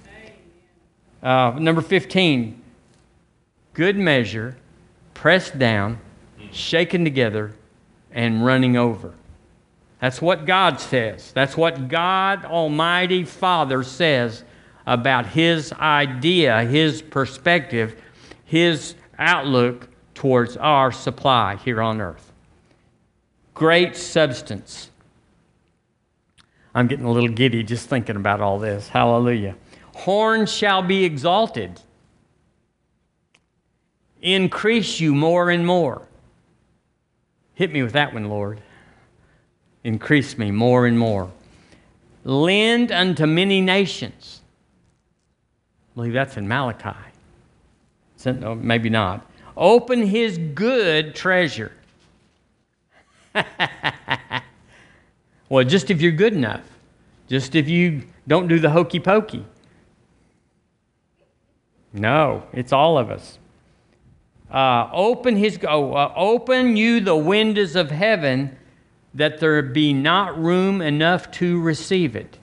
Uh, 1.23 1.55
number 1.59 1.81
15, 1.81 2.61
good 3.73 3.97
measure, 3.97 4.55
pressed 5.13 5.57
down, 5.57 5.99
shaken 6.51 7.03
together, 7.03 7.53
and 8.11 8.45
running 8.45 8.77
over. 8.77 9.13
That's 9.99 10.21
what 10.21 10.45
God 10.45 10.79
says. 10.79 11.31
That's 11.31 11.57
what 11.57 11.87
God 11.87 12.45
Almighty 12.45 13.23
Father 13.23 13.81
says 13.83 14.43
about 14.85 15.25
His 15.25 15.73
idea, 15.73 16.63
His 16.63 17.01
perspective, 17.01 17.99
His 18.45 18.95
outlook 19.17 19.89
towards 20.13 20.57
our 20.57 20.91
supply 20.91 21.55
here 21.55 21.81
on 21.81 22.01
earth 22.01 22.31
great 23.55 23.95
substance. 23.95 24.91
I'm 26.75 26.87
getting 26.87 27.05
a 27.05 27.11
little 27.11 27.29
giddy 27.29 27.63
just 27.63 27.87
thinking 27.87 28.17
about 28.17 28.41
all 28.41 28.59
this. 28.59 28.89
Hallelujah. 28.89 29.55
Horn 29.95 30.45
shall 30.45 30.81
be 30.81 31.05
exalted. 31.05 31.79
Increase 34.21 34.99
you 34.99 35.15
more 35.15 35.49
and 35.49 35.65
more. 35.65 36.05
Hit 37.53 37.71
me 37.71 37.81
with 37.81 37.93
that 37.93 38.13
one, 38.13 38.27
Lord. 38.27 38.59
Increase 39.85 40.37
me 40.37 40.51
more 40.51 40.85
and 40.85 40.99
more. 40.99 41.31
Lend 42.25 42.91
unto 42.91 43.25
many 43.25 43.61
nations. 43.61 44.41
I 45.91 45.95
believe 45.95 46.13
that's 46.13 46.35
in 46.35 46.45
Malachi. 46.47 46.99
No, 48.25 48.55
maybe 48.55 48.89
not. 48.89 49.25
Open 49.55 50.01
his 50.05 50.37
good 50.37 51.15
treasure. 51.15 51.71
well, 55.49 55.63
just 55.63 55.91
if 55.91 56.01
you're 56.01 56.11
good 56.11 56.33
enough, 56.33 56.63
just 57.27 57.55
if 57.55 57.67
you 57.69 58.03
don't 58.27 58.47
do 58.47 58.59
the 58.59 58.69
hokey 58.69 58.99
pokey. 58.99 59.45
No, 61.93 62.43
it's 62.51 62.73
all 62.73 62.97
of 62.97 63.09
us. 63.09 63.39
Uh, 64.51 64.89
open 64.93 65.35
his 65.35 65.59
oh, 65.67 65.93
uh, 65.93 66.13
open 66.15 66.77
you 66.77 66.99
the 66.99 67.15
windows 67.15 67.75
of 67.75 67.89
heaven 67.89 68.55
that 69.13 69.39
there 69.39 69.61
be 69.61 69.93
not 69.93 70.37
room 70.41 70.81
enough 70.81 71.31
to 71.31 71.59
receive 71.61 72.15
it. 72.15 72.37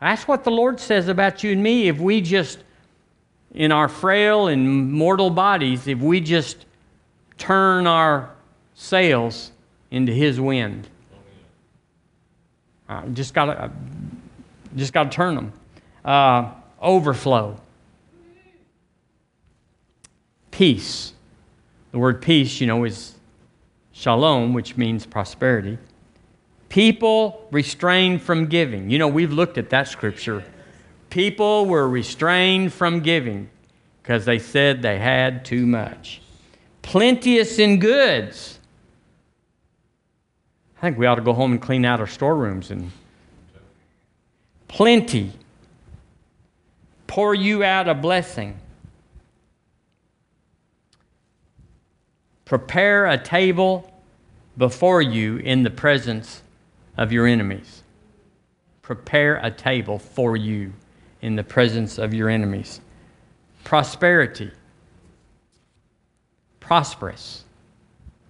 That's 0.00 0.28
what 0.28 0.44
the 0.44 0.50
Lord 0.50 0.78
says 0.78 1.08
about 1.08 1.42
you 1.42 1.52
and 1.52 1.62
me. 1.62 1.88
If 1.88 1.98
we 1.98 2.20
just, 2.20 2.58
in 3.54 3.72
our 3.72 3.88
frail 3.88 4.48
and 4.48 4.92
mortal 4.92 5.30
bodies, 5.30 5.88
if 5.88 5.98
we 5.98 6.20
just 6.20 6.66
turn 7.38 7.86
our 7.86 8.30
sails 8.74 9.52
into 9.90 10.12
His 10.12 10.38
wind. 10.38 10.88
Just 13.12 13.34
got 13.34 13.46
to, 13.46 13.70
just 14.76 14.92
got 14.92 15.04
to 15.04 15.10
turn 15.10 15.34
them. 15.34 15.52
Uh, 16.04 16.52
overflow. 16.80 17.60
Peace. 20.50 21.12
The 21.92 21.98
word 21.98 22.22
peace, 22.22 22.60
you 22.60 22.66
know, 22.66 22.84
is 22.84 23.14
shalom, 23.92 24.52
which 24.52 24.76
means 24.76 25.06
prosperity. 25.06 25.78
People 26.68 27.46
restrained 27.50 28.22
from 28.22 28.46
giving. 28.46 28.90
You 28.90 28.98
know, 28.98 29.08
we've 29.08 29.32
looked 29.32 29.58
at 29.58 29.70
that 29.70 29.88
scripture. 29.88 30.44
People 31.10 31.66
were 31.66 31.88
restrained 31.88 32.72
from 32.72 33.00
giving 33.00 33.48
because 34.02 34.24
they 34.24 34.38
said 34.38 34.82
they 34.82 34.98
had 34.98 35.44
too 35.44 35.66
much. 35.66 36.20
Plenteous 36.82 37.58
in 37.58 37.78
goods 37.78 38.55
I 40.76 40.80
think 40.80 40.98
we 40.98 41.06
ought 41.06 41.14
to 41.14 41.22
go 41.22 41.32
home 41.32 41.52
and 41.52 41.62
clean 41.62 41.84
out 41.84 42.00
our 42.00 42.06
storerooms 42.06 42.70
and 42.70 42.90
plenty. 44.68 45.32
Pour 47.06 47.34
you 47.34 47.64
out 47.64 47.88
a 47.88 47.94
blessing. 47.94 48.58
Prepare 52.44 53.06
a 53.06 53.16
table 53.16 53.90
before 54.58 55.00
you 55.00 55.38
in 55.38 55.62
the 55.62 55.70
presence 55.70 56.42
of 56.96 57.10
your 57.10 57.26
enemies. 57.26 57.82
Prepare 58.82 59.40
a 59.42 59.50
table 59.50 59.98
for 59.98 60.36
you 60.36 60.72
in 61.22 61.36
the 61.36 61.42
presence 61.42 61.98
of 61.98 62.14
your 62.14 62.28
enemies. 62.28 62.80
Prosperity. 63.64 64.52
Prosperous. 66.60 67.45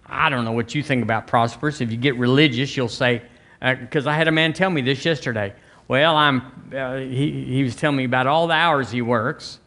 I 0.08 0.28
don't 0.28 0.44
know 0.44 0.52
what 0.52 0.74
you 0.74 0.82
think 0.82 1.02
about 1.02 1.26
prosperous. 1.26 1.80
If 1.80 1.90
you 1.90 1.96
get 1.96 2.16
religious, 2.16 2.76
you'll 2.76 2.88
say, 2.88 3.22
because 3.60 4.06
uh, 4.06 4.10
I 4.10 4.14
had 4.14 4.28
a 4.28 4.32
man 4.32 4.52
tell 4.52 4.70
me 4.70 4.80
this 4.80 5.04
yesterday. 5.04 5.52
Well, 5.88 6.16
I'm, 6.16 6.70
uh, 6.74 6.96
he, 6.96 7.44
he 7.44 7.62
was 7.62 7.76
telling 7.76 7.96
me 7.96 8.04
about 8.04 8.26
all 8.26 8.46
the 8.46 8.54
hours 8.54 8.90
he 8.90 9.02
works 9.02 9.58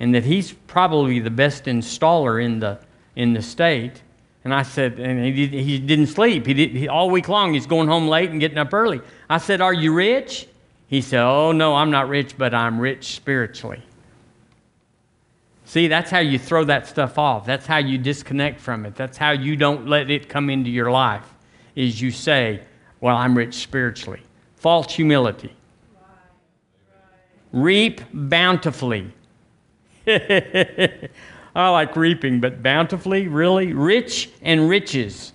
and 0.00 0.14
that 0.14 0.24
he's 0.24 0.52
probably 0.52 1.20
the 1.20 1.30
best 1.30 1.64
installer 1.64 2.42
in 2.42 2.60
the, 2.60 2.78
in 3.14 3.32
the 3.32 3.42
state. 3.42 4.02
And 4.44 4.54
I 4.54 4.62
said, 4.62 4.98
and 5.00 5.24
he, 5.24 5.46
he 5.46 5.78
didn't 5.78 6.06
sleep. 6.06 6.46
He 6.46 6.54
did, 6.54 6.70
he, 6.70 6.88
all 6.88 7.10
week 7.10 7.28
long, 7.28 7.54
he's 7.54 7.66
going 7.66 7.88
home 7.88 8.06
late 8.06 8.30
and 8.30 8.38
getting 8.38 8.58
up 8.58 8.72
early. 8.72 9.00
I 9.28 9.38
said, 9.38 9.60
Are 9.60 9.72
you 9.72 9.92
rich? 9.92 10.46
He 10.86 11.00
said, 11.00 11.22
Oh, 11.22 11.52
no, 11.52 11.74
I'm 11.74 11.90
not 11.90 12.08
rich, 12.08 12.38
but 12.38 12.54
I'm 12.54 12.78
rich 12.78 13.16
spiritually. 13.16 13.82
See, 15.66 15.88
that's 15.88 16.12
how 16.12 16.20
you 16.20 16.38
throw 16.38 16.62
that 16.64 16.86
stuff 16.86 17.18
off. 17.18 17.44
That's 17.44 17.66
how 17.66 17.78
you 17.78 17.98
disconnect 17.98 18.60
from 18.60 18.86
it. 18.86 18.94
That's 18.94 19.18
how 19.18 19.32
you 19.32 19.56
don't 19.56 19.88
let 19.88 20.10
it 20.10 20.28
come 20.28 20.48
into 20.48 20.70
your 20.70 20.92
life. 20.92 21.34
Is 21.74 22.00
you 22.00 22.12
say, 22.12 22.62
"Well, 23.00 23.16
I'm 23.16 23.36
rich 23.36 23.54
spiritually." 23.54 24.22
False 24.54 24.94
humility. 24.94 25.52
Reap 27.50 28.00
bountifully. 28.12 29.12
I 30.06 31.08
like 31.54 31.96
reaping, 31.96 32.38
but 32.40 32.62
bountifully, 32.62 33.26
really? 33.26 33.72
Rich 33.72 34.30
and 34.42 34.68
riches. 34.68 35.32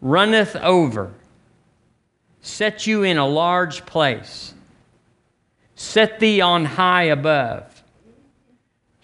Runneth 0.00 0.54
over. 0.56 1.12
Set 2.40 2.86
you 2.86 3.02
in 3.02 3.18
a 3.18 3.26
large 3.26 3.84
place. 3.84 4.54
Set 5.74 6.20
thee 6.20 6.40
on 6.40 6.64
high 6.64 7.04
above 7.04 7.73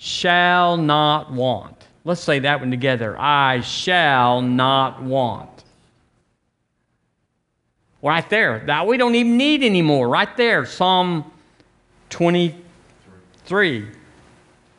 shall 0.03 0.79
not 0.79 1.31
want. 1.31 1.77
Let's 2.07 2.23
say 2.23 2.39
that 2.39 2.61
one 2.61 2.71
together. 2.71 3.21
I 3.21 3.61
shall 3.61 4.41
not 4.41 5.03
want. 5.03 5.51
Right 8.03 8.29
there. 8.31 8.63
That 8.67 8.87
we 8.87 8.97
don't 8.97 9.15
even 9.15 9.37
need 9.37 9.63
anymore. 9.63 10.09
Right 10.09 10.35
there. 10.39 10.65
Psalm 10.65 11.31
23. 12.09 13.91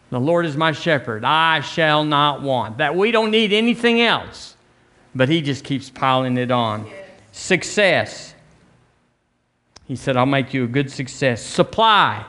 The 0.09 0.19
Lord 0.19 0.47
is 0.47 0.57
my 0.57 0.71
shepherd. 0.71 1.23
I 1.23 1.59
shall 1.59 2.03
not 2.03 2.41
want. 2.41 2.79
That 2.79 2.95
we 2.95 3.11
don't 3.11 3.29
need 3.29 3.53
anything 3.53 4.01
else. 4.01 4.55
But 5.13 5.29
he 5.29 5.43
just 5.43 5.63
keeps 5.63 5.91
piling 5.91 6.35
it 6.39 6.49
on. 6.49 6.89
Success. 7.31 8.33
He 9.85 9.95
said, 9.95 10.17
I'll 10.17 10.25
make 10.25 10.51
you 10.51 10.63
a 10.63 10.67
good 10.67 10.91
success. 10.91 11.43
Supply. 11.43 12.25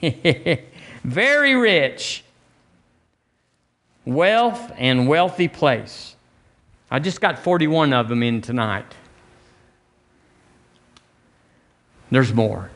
very 1.06 1.54
rich, 1.54 2.24
wealth 4.04 4.72
and 4.76 5.06
wealthy 5.06 5.46
place. 5.46 6.16
I 6.90 6.98
just 6.98 7.20
got 7.20 7.38
41 7.38 7.92
of 7.92 8.08
them 8.08 8.24
in 8.24 8.42
tonight. 8.42 8.92
There's 12.10 12.34
more. 12.34 12.70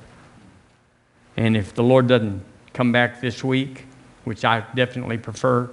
And 1.37 1.56
if 1.56 1.75
the 1.75 1.82
Lord 1.82 2.06
doesn't 2.06 2.44
come 2.72 2.92
back 2.92 3.20
this 3.20 3.42
week, 3.42 3.87
which 4.22 4.44
I 4.44 4.64
definitely 4.76 5.18
prefer, 5.18 5.68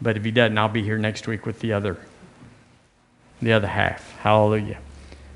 but 0.00 0.16
if 0.16 0.24
he 0.24 0.30
doesn't, 0.30 0.56
I'll 0.56 0.68
be 0.68 0.82
here 0.82 0.98
next 0.98 1.26
week 1.26 1.44
with 1.44 1.60
the 1.60 1.74
other 1.74 1.98
the 3.42 3.52
other 3.52 3.66
half. 3.66 4.16
Hallelujah. 4.18 4.78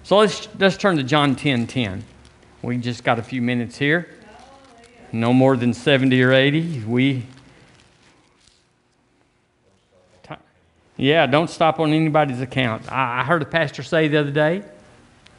So 0.04 0.18
let's 0.18 0.48
let's 0.58 0.76
turn 0.78 0.96
to 0.96 1.02
John 1.02 1.36
10 1.36 1.66
10. 1.66 2.04
We 2.62 2.78
just 2.78 3.04
got 3.04 3.18
a 3.18 3.22
few 3.22 3.42
minutes 3.42 3.76
here 3.76 4.15
no 5.12 5.32
more 5.32 5.56
than 5.56 5.72
70 5.72 6.22
or 6.22 6.32
80. 6.32 6.84
We, 6.84 7.24
yeah, 10.96 11.26
don't 11.26 11.50
stop 11.50 11.78
on 11.78 11.92
anybody's 11.92 12.40
account. 12.40 12.90
I, 12.90 13.20
I 13.20 13.24
heard 13.24 13.42
a 13.42 13.46
pastor 13.46 13.82
say 13.82 14.08
the 14.08 14.18
other 14.18 14.30
day, 14.30 14.62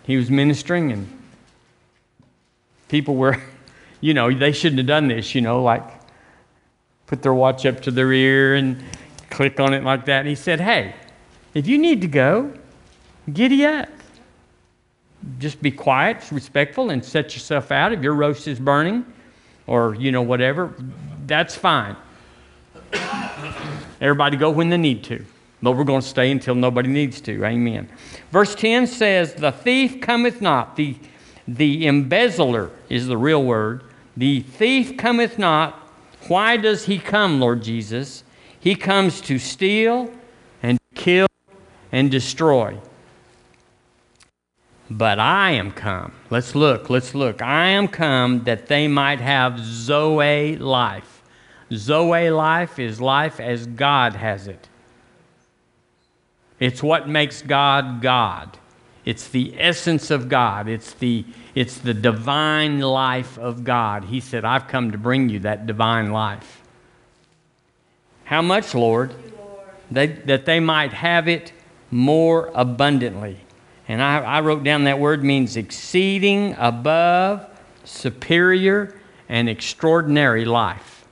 he 0.04 0.16
was 0.16 0.30
ministering, 0.30 0.92
and 0.92 1.08
people 2.88 3.16
were, 3.16 3.42
you 4.02 4.14
know, 4.14 4.34
they 4.34 4.52
shouldn't 4.52 4.78
have 4.78 4.88
done 4.88 5.08
this, 5.08 5.34
you 5.34 5.42
know, 5.42 5.64
like 5.64 5.84
put 7.08 7.22
their 7.22 7.34
watch 7.34 7.66
up 7.66 7.82
to 7.82 7.92
their 7.92 8.12
ear 8.12 8.56
and 8.56 8.84
click 9.30 9.60
on 9.60 9.74
it 9.74 9.84
like 9.84 10.06
that. 10.06 10.20
And 10.20 10.28
he 10.28 10.36
said, 10.36 10.60
hey, 10.60 10.94
if 11.54 11.68
you 11.68 11.78
need 11.78 12.02
to 12.02 12.08
go, 12.08 12.54
giddy 13.32 13.66
up. 13.66 13.90
Just 15.40 15.62
be 15.62 15.72
quiet, 15.72 16.24
respectful, 16.32 16.92
and 16.92 17.04
set 17.04 17.34
yourself 17.34 17.72
out. 17.72 17.92
If 17.92 18.04
your 18.04 18.14
roast 18.14 18.48
is 18.48 18.60
burning, 18.60 19.06
or, 19.68 19.96
you 19.96 20.12
know, 20.12 20.22
whatever, 20.22 20.74
that's 21.26 21.56
fine. 21.56 21.96
Everybody 24.02 24.38
go 24.38 24.50
when 24.50 24.70
they 24.70 24.78
need 24.78 25.04
to. 25.06 25.24
But 25.62 25.72
we're 25.72 25.84
going 25.84 26.02
to 26.02 26.08
stay 26.08 26.32
until 26.32 26.56
nobody 26.56 26.88
needs 26.88 27.20
to. 27.22 27.44
Amen. 27.44 27.90
Verse 28.32 28.54
10 28.56 28.88
says, 28.88 29.34
The 29.34 29.52
thief 29.52 30.02
cometh 30.02 30.42
not. 30.42 30.76
The, 30.76 30.96
the 31.48 31.88
embezzler 31.88 32.70
is 32.90 33.08
the 33.08 33.18
real 33.18 33.44
word. 33.44 33.84
The 34.16 34.42
thief 34.42 34.98
cometh 34.98 35.40
not. 35.40 35.74
Why 36.28 36.58
does 36.58 36.86
he 36.86 37.00
come, 37.00 37.40
Lord 37.40 37.64
Jesus? 37.64 38.24
He 38.60 38.76
comes 38.76 39.22
to 39.22 39.40
steal 39.40 40.14
and 40.62 40.80
kill 40.94 41.28
and 41.92 42.12
destroy. 42.12 42.78
But 44.90 45.20
I 45.20 45.52
am 45.52 45.72
come. 45.72 46.14
Let's 46.30 46.56
look, 46.56 46.90
let's 46.90 47.14
look. 47.14 47.42
I 47.42 47.68
am 47.68 47.88
come 47.88 48.46
that 48.46 48.68
they 48.68 48.88
might 48.88 49.20
have 49.20 49.60
Zoe 49.60 50.56
life. 50.56 51.22
Zoe 51.74 52.30
life 52.30 52.80
is 52.80 53.02
life 53.02 53.40
as 53.40 53.68
God 53.68 54.14
has 54.14 54.48
it. 54.48 54.70
It's 56.60 56.82
what 56.82 57.10
makes 57.10 57.42
God 57.42 58.02
God. 58.02 58.58
It's 59.04 59.28
the 59.28 59.54
essence 59.58 60.12
of 60.12 60.28
God. 60.28 60.68
It's 60.68 60.94
the, 60.94 61.26
it's 61.56 61.78
the 61.78 61.94
divine 61.94 62.80
life 62.80 63.38
of 63.38 63.64
God. 63.64 64.06
He 64.06 64.20
said, 64.20 64.44
I've 64.44 64.68
come 64.68 64.92
to 64.92 64.98
bring 64.98 65.30
you 65.30 65.40
that 65.40 65.66
divine 65.66 66.12
life. 66.12 66.62
How 68.26 68.42
much, 68.42 68.76
Lord? 68.76 69.14
They, 69.90 70.08
that 70.08 70.46
they 70.46 70.60
might 70.60 70.92
have 70.92 71.30
it 71.30 71.54
more 71.90 72.52
abundantly. 72.54 73.40
And 73.88 74.02
I, 74.02 74.20
I 74.20 74.42
wrote 74.42 74.64
down 74.64 74.84
that 74.84 75.00
word 75.00 75.24
means 75.24 75.56
exceeding, 75.56 76.56
above, 76.58 77.46
superior, 77.84 79.00
and 79.30 79.48
extraordinary 79.48 80.46
life. 80.46 81.06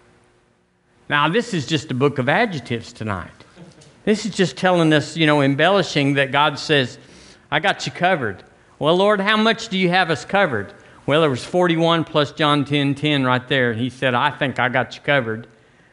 Now, 1.07 1.29
this 1.29 1.53
is 1.53 1.65
just 1.65 1.91
a 1.91 1.93
book 1.93 2.17
of 2.17 2.27
adjectives 2.27 2.91
tonight. 2.91 3.31
This 4.03 4.25
is 4.25 4.35
just 4.35 4.57
telling 4.57 4.91
us, 4.93 5.15
you 5.15 5.25
know, 5.25 5.41
embellishing 5.41 6.15
that 6.15 6.31
God 6.31 6.59
says, 6.59 6.97
I 7.49 7.59
got 7.59 7.85
you 7.85 7.91
covered. 7.91 8.43
Well, 8.77 8.95
Lord, 8.95 9.19
how 9.19 9.37
much 9.37 9.69
do 9.69 9.77
you 9.77 9.89
have 9.89 10.09
us 10.09 10.25
covered? 10.25 10.73
Well, 11.05 11.21
there 11.21 11.29
was 11.29 11.43
41 11.43 12.03
plus 12.03 12.31
John 12.31 12.65
10 12.65 12.95
10 12.95 13.23
right 13.23 13.47
there. 13.47 13.73
He 13.73 13.89
said, 13.89 14.13
I 14.13 14.31
think 14.31 14.59
I 14.59 14.69
got 14.69 14.95
you 14.95 15.01
covered. 15.01 15.47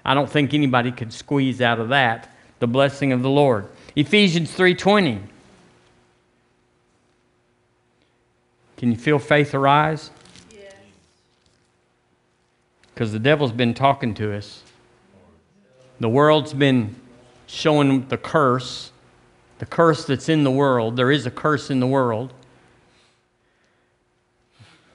I 0.05 0.15
don't 0.15 0.29
think 0.29 0.53
anybody 0.53 0.91
could 0.91 1.13
squeeze 1.13 1.61
out 1.61 1.79
of 1.79 1.91
that 1.91 2.35
the 2.59 2.67
blessing 2.67 3.13
of 3.13 3.23
the 3.23 3.31
Lord. 3.31 3.69
Ephesians 3.95 4.57
3:20 4.57 5.21
Can 8.83 8.91
you 8.91 8.99
feel 8.99 9.21
faith 9.21 9.55
arise? 9.55 10.11
Yes. 10.51 10.75
Because 12.93 13.13
the 13.13 13.21
devil's 13.21 13.53
been 13.53 13.75
talking 13.75 14.13
to 14.15 14.37
us. 14.37 14.65
The 16.01 16.09
world's 16.09 16.53
been 16.53 16.97
showing 17.47 18.09
the 18.09 18.17
curse, 18.17 18.91
the 19.61 19.67
curse 19.67 20.05
that's 20.05 20.29
in 20.29 20.43
the 20.43 20.51
world. 20.51 20.97
There 20.97 21.13
is 21.13 21.27
a 21.27 21.31
curse 21.31 21.71
in 21.71 21.79
the 21.79 21.87
world. 21.87 22.35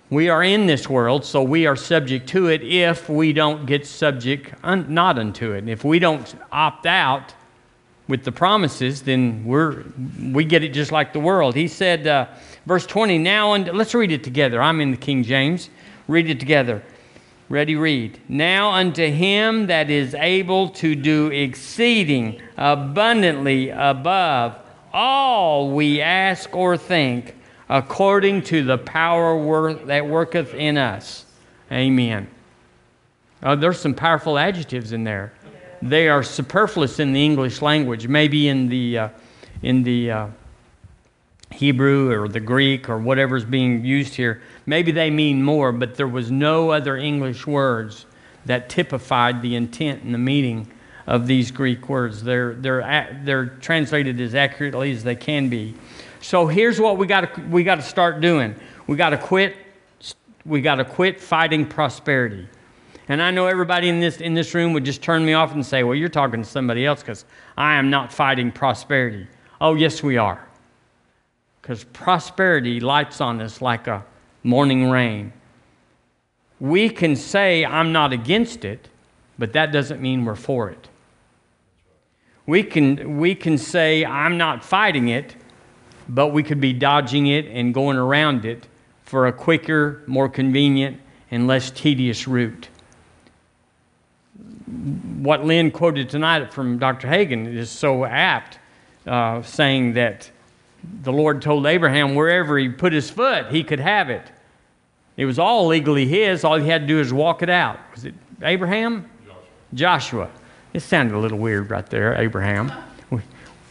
We 0.10 0.28
are 0.28 0.44
in 0.44 0.66
this 0.66 0.90
world, 0.90 1.24
so 1.24 1.42
we 1.42 1.66
are 1.66 1.78
subject 1.78 2.28
to 2.32 2.48
it 2.48 2.64
if 2.64 3.08
we 3.08 3.32
don't 3.32 3.66
get 3.66 3.88
subject 3.88 4.54
un- 4.66 4.94
not 4.94 5.18
unto 5.18 5.54
it. 5.54 5.70
If 5.70 5.86
we 5.86 6.00
don't 6.00 6.36
opt 6.52 6.86
out 6.86 7.34
with 8.08 8.24
the 8.24 8.32
promises, 8.32 9.02
then 9.02 9.44
we're, 9.46 9.84
we 10.32 10.46
get 10.46 10.64
it 10.64 10.70
just 10.70 10.92
like 10.92 11.14
the 11.14 11.20
world. 11.20 11.56
He 11.56 11.68
said, 11.68 12.08
uh, 12.08 12.28
Verse 12.68 12.86
20, 12.86 13.18
now, 13.18 13.54
and 13.54 13.66
let's 13.78 13.96
read 13.96 14.12
it 14.12 14.26
together. 14.26 14.62
I'm 14.62 14.82
in 14.82 14.92
the 14.92 14.98
King 14.98 15.24
James. 15.24 15.70
Read 16.10 16.30
it 16.30 16.38
together. 16.38 16.84
Ready, 17.48 17.78
read. 17.78 18.20
Now 18.28 18.72
unto 18.72 19.10
him 19.10 19.68
that 19.68 19.90
is 19.90 20.14
able 20.14 20.68
to 20.72 20.94
do 20.94 21.28
exceeding 21.28 22.42
abundantly 22.58 23.70
above 23.70 24.58
all 24.92 25.72
we 25.72 26.02
ask 26.02 26.54
or 26.54 26.76
think, 26.76 27.36
according 27.70 28.42
to 28.44 28.66
the 28.66 28.78
power 28.78 29.74
that 29.86 30.06
worketh 30.06 30.54
in 30.54 30.78
us. 30.78 31.26
Amen. 31.72 32.28
Uh, 33.42 33.56
there's 33.56 33.80
some 33.80 33.94
powerful 33.94 34.38
adjectives 34.38 34.92
in 34.92 35.06
there. 35.06 35.32
They 35.82 36.10
are 36.10 36.24
superfluous 36.24 37.00
in 37.00 37.14
the 37.14 37.24
English 37.24 37.62
language, 37.62 38.08
maybe 38.08 38.48
in 38.48 38.68
the, 38.70 38.98
uh, 38.98 39.10
in 39.62 39.84
the 39.84 40.12
uh, 40.12 40.28
Hebrew 41.52 42.12
or 42.12 42.28
the 42.28 42.40
Greek 42.40 42.90
or 42.90 42.98
whatever's 42.98 43.46
being 43.46 43.84
used 43.86 44.16
here, 44.16 44.42
maybe 44.66 44.92
they 44.92 45.10
mean 45.10 45.42
more, 45.42 45.72
but 45.72 45.96
there 45.96 46.08
was 46.08 46.30
no 46.30 46.72
other 46.72 46.98
English 46.98 47.48
words 47.48 48.06
that 48.46 48.70
typified 48.70 49.42
the 49.42 49.56
intent 49.56 50.04
and 50.04 50.14
the 50.14 50.20
meaning 50.20 50.68
of 51.06 51.26
these 51.26 51.52
Greek 51.52 51.88
words. 51.90 52.22
They're, 52.22 52.54
they're, 52.56 53.22
they're 53.24 53.46
translated 53.46 54.20
as 54.20 54.36
accurately 54.36 54.92
as 54.92 55.04
they 55.04 55.16
can 55.16 55.50
be. 55.50 55.74
So 56.22 56.48
here's 56.48 56.80
what 56.80 56.98
we 56.98 57.08
got 57.08 57.38
we 57.48 57.64
to 57.64 57.82
start 57.82 58.20
doing. 58.20 58.56
We 58.88 58.98
got 58.98 59.12
to 59.12 59.18
quit 59.18 59.56
we 60.46 60.62
got 60.62 60.76
to 60.76 60.86
quit 60.86 61.20
fighting 61.20 61.66
prosperity. 61.66 62.48
And 63.10 63.22
I 63.22 63.32
know 63.32 63.48
everybody 63.48 63.90
in 63.90 64.00
this 64.00 64.18
in 64.22 64.34
this 64.34 64.54
room 64.54 64.74
would 64.74 64.86
just 64.86 65.02
turn 65.02 65.26
me 65.26 65.34
off 65.34 65.54
and 65.54 65.66
say, 65.66 65.84
"Well, 65.84 65.96
you're 65.96 66.10
talking 66.10 66.42
to 66.42 66.48
somebody 66.48 66.86
else 66.86 67.04
cuz 67.04 67.26
I 67.58 67.76
am 67.76 67.90
not 67.90 68.12
fighting 68.12 68.52
prosperity." 68.52 69.28
Oh, 69.62 69.76
yes 69.76 70.04
we 70.04 70.18
are 70.18 70.48
because 71.68 71.84
prosperity 71.84 72.80
lights 72.80 73.20
on 73.20 73.42
us 73.42 73.62
like 73.62 73.88
a 73.88 74.06
morning 74.42 74.90
rain. 74.90 75.34
we 76.62 76.90
can 76.90 77.16
say, 77.16 77.66
I'm 77.66 77.92
not 77.92 78.14
against 78.14 78.64
it, 78.66 78.88
but 79.38 79.54
that 79.54 79.72
doesn't 79.72 80.02
mean 80.02 80.26
we're 80.26 80.36
for 80.36 80.70
it. 80.70 80.88
We 82.48 82.64
can, 82.64 83.18
we 83.18 83.36
can 83.36 83.58
say, 83.58 84.06
I'm 84.06 84.38
not 84.38 84.64
fighting 84.64 85.10
it, 85.10 85.36
but 86.08 86.28
we 86.30 86.42
could 86.42 86.62
be 86.62 86.74
dodging 86.74 87.28
it 87.28 87.46
and 87.48 87.74
going 87.74 87.98
around 87.98 88.46
it 88.46 88.68
for 89.04 89.28
a 89.28 89.34
quicker, 89.34 90.02
more 90.08 90.30
convenient, 90.30 91.00
and 91.30 91.46
less 91.46 91.70
tedious 91.70 92.28
route. 92.28 92.70
What 94.68 95.46
Lynn 95.46 95.72
quoted 95.72 96.10
tonight 96.10 96.54
from 96.54 96.78
Dr. 96.78 97.08
Hagin 97.08 97.48
is 97.48 97.70
so 97.70 98.04
apt, 98.04 98.60
uh, 99.06 99.42
saying 99.42 99.94
that 99.94 100.30
the 101.04 101.12
Lord 101.12 101.42
told 101.42 101.66
Abraham 101.66 102.16
wherever 102.16 102.58
he 102.58 102.70
put 102.70 102.94
his 102.94 103.10
foot, 103.10 103.48
he 103.48 103.64
could 103.64 103.80
have 103.80 104.10
it. 104.10 104.32
It 105.16 105.26
was 105.26 105.40
all 105.40 105.68
legally 105.68 106.06
his. 106.06 106.44
All 106.44 106.58
he 106.58 106.68
had 106.68 106.82
to 106.82 106.88
do 106.88 107.00
is 107.00 107.12
walk 107.14 107.42
it 107.42 107.50
out. 107.50 107.80
Was 107.94 108.06
it 108.06 108.14
Abraham? 108.42 109.10
Joshua. 109.26 109.42
Joshua. 109.74 110.30
It 110.74 110.82
sounded 110.82 111.16
a 111.16 111.20
little 111.20 111.40
weird 111.40 111.70
right 111.70 111.88
there, 111.90 112.16
Abraham. 112.16 112.72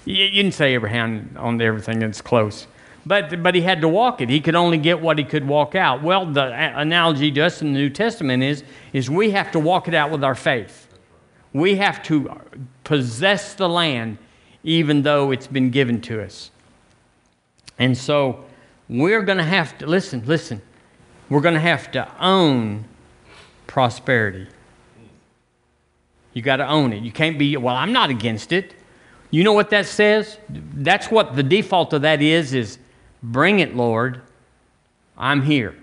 You 0.08 0.30
didn't 0.30 0.52
say 0.52 0.74
Abraham 0.74 1.34
on 1.36 1.60
everything 1.60 1.98
that's 1.98 2.20
close. 2.20 2.68
But, 3.06 3.40
but 3.40 3.54
he 3.54 3.60
had 3.60 3.82
to 3.82 3.88
walk 3.88 4.20
it. 4.20 4.28
He 4.28 4.40
could 4.40 4.56
only 4.56 4.78
get 4.78 5.00
what 5.00 5.16
he 5.16 5.22
could 5.24 5.46
walk 5.46 5.76
out. 5.76 6.02
Well, 6.02 6.26
the 6.26 6.52
analogy 6.52 7.30
to 7.30 7.42
us 7.42 7.62
in 7.62 7.72
the 7.72 7.78
New 7.78 7.88
Testament 7.88 8.42
is, 8.42 8.64
is 8.92 9.08
we 9.08 9.30
have 9.30 9.52
to 9.52 9.60
walk 9.60 9.86
it 9.86 9.94
out 9.94 10.10
with 10.10 10.24
our 10.24 10.34
faith. 10.34 10.88
We 11.52 11.76
have 11.76 12.02
to 12.04 12.40
possess 12.82 13.54
the 13.54 13.68
land 13.68 14.18
even 14.64 15.02
though 15.02 15.30
it's 15.30 15.46
been 15.46 15.70
given 15.70 16.00
to 16.00 16.20
us. 16.20 16.50
And 17.78 17.96
so 17.96 18.44
we're 18.88 19.22
going 19.22 19.38
to 19.38 19.44
have 19.44 19.78
to, 19.78 19.86
listen, 19.86 20.24
listen, 20.26 20.60
we're 21.28 21.40
going 21.40 21.54
to 21.54 21.60
have 21.60 21.92
to 21.92 22.10
own 22.20 22.86
prosperity. 23.68 24.48
You 26.32 26.42
got 26.42 26.56
to 26.56 26.66
own 26.66 26.92
it. 26.92 27.04
You 27.04 27.12
can't 27.12 27.38
be, 27.38 27.56
well, 27.56 27.76
I'm 27.76 27.92
not 27.92 28.10
against 28.10 28.50
it. 28.50 28.74
You 29.30 29.44
know 29.44 29.52
what 29.52 29.70
that 29.70 29.86
says? 29.86 30.38
That's 30.48 31.08
what 31.08 31.36
the 31.36 31.42
default 31.44 31.92
of 31.92 32.02
that 32.02 32.20
is 32.20 32.52
is 32.52 32.78
bring 33.22 33.60
it, 33.60 33.76
Lord. 33.76 34.20
I'm 35.16 35.42
here. 35.42 35.74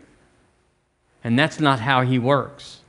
And 1.23 1.37
that's 1.37 1.59
not 1.59 1.79
how 1.79 2.01
he 2.01 2.19
works. 2.19 2.81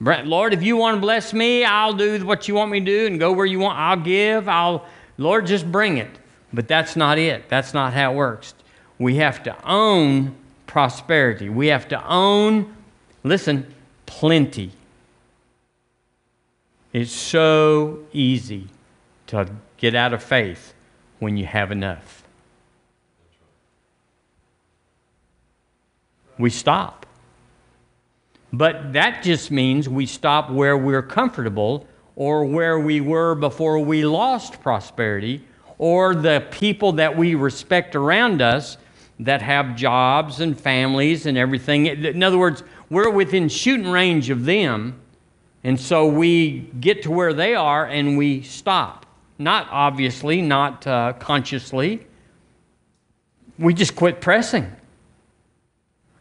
Lord, 0.00 0.54
if 0.54 0.62
you 0.62 0.76
want 0.76 0.96
to 0.96 1.00
bless 1.00 1.32
me, 1.32 1.64
I'll 1.64 1.92
do 1.92 2.24
what 2.24 2.48
you 2.48 2.54
want 2.54 2.70
me 2.70 2.80
to 2.80 2.86
do 2.86 3.06
and 3.06 3.18
go 3.18 3.32
where 3.32 3.46
you 3.46 3.58
want. 3.58 3.78
I'll 3.78 3.96
give. 3.96 4.48
I'll 4.48 4.86
Lord, 5.20 5.46
just 5.46 5.70
bring 5.70 5.98
it. 5.98 6.10
But 6.50 6.66
that's 6.66 6.96
not 6.96 7.18
it. 7.18 7.48
That's 7.48 7.74
not 7.74 7.92
how 7.92 8.12
it 8.12 8.16
works. 8.16 8.54
We 8.98 9.16
have 9.16 9.42
to 9.44 9.68
own 9.68 10.34
prosperity. 10.66 11.50
We 11.50 11.66
have 11.68 11.86
to 11.88 12.04
own, 12.06 12.74
listen, 13.22 13.72
plenty. 14.06 14.72
It's 16.92 17.12
so 17.12 18.00
easy 18.12 18.68
to 19.28 19.48
get 19.76 19.94
out 19.94 20.14
of 20.14 20.22
faith 20.22 20.72
when 21.18 21.36
you 21.36 21.44
have 21.44 21.70
enough. 21.70 22.19
We 26.40 26.50
stop. 26.50 27.06
But 28.52 28.94
that 28.94 29.22
just 29.22 29.50
means 29.50 29.88
we 29.88 30.06
stop 30.06 30.50
where 30.50 30.76
we're 30.76 31.02
comfortable 31.02 31.86
or 32.16 32.44
where 32.44 32.78
we 32.78 33.00
were 33.00 33.34
before 33.34 33.78
we 33.78 34.04
lost 34.04 34.60
prosperity 34.60 35.44
or 35.78 36.14
the 36.14 36.46
people 36.50 36.92
that 36.92 37.16
we 37.16 37.34
respect 37.34 37.94
around 37.94 38.42
us 38.42 38.76
that 39.20 39.40
have 39.42 39.76
jobs 39.76 40.40
and 40.40 40.58
families 40.58 41.26
and 41.26 41.38
everything. 41.38 41.86
In 41.86 42.22
other 42.22 42.38
words, 42.38 42.62
we're 42.88 43.10
within 43.10 43.48
shooting 43.48 43.90
range 43.90 44.30
of 44.30 44.44
them, 44.44 45.00
and 45.62 45.78
so 45.78 46.06
we 46.06 46.60
get 46.80 47.02
to 47.04 47.10
where 47.10 47.32
they 47.32 47.54
are 47.54 47.86
and 47.86 48.18
we 48.18 48.42
stop. 48.42 49.06
Not 49.38 49.68
obviously, 49.70 50.42
not 50.42 50.86
uh, 50.86 51.12
consciously. 51.14 52.06
We 53.58 53.74
just 53.74 53.94
quit 53.94 54.20
pressing. 54.20 54.70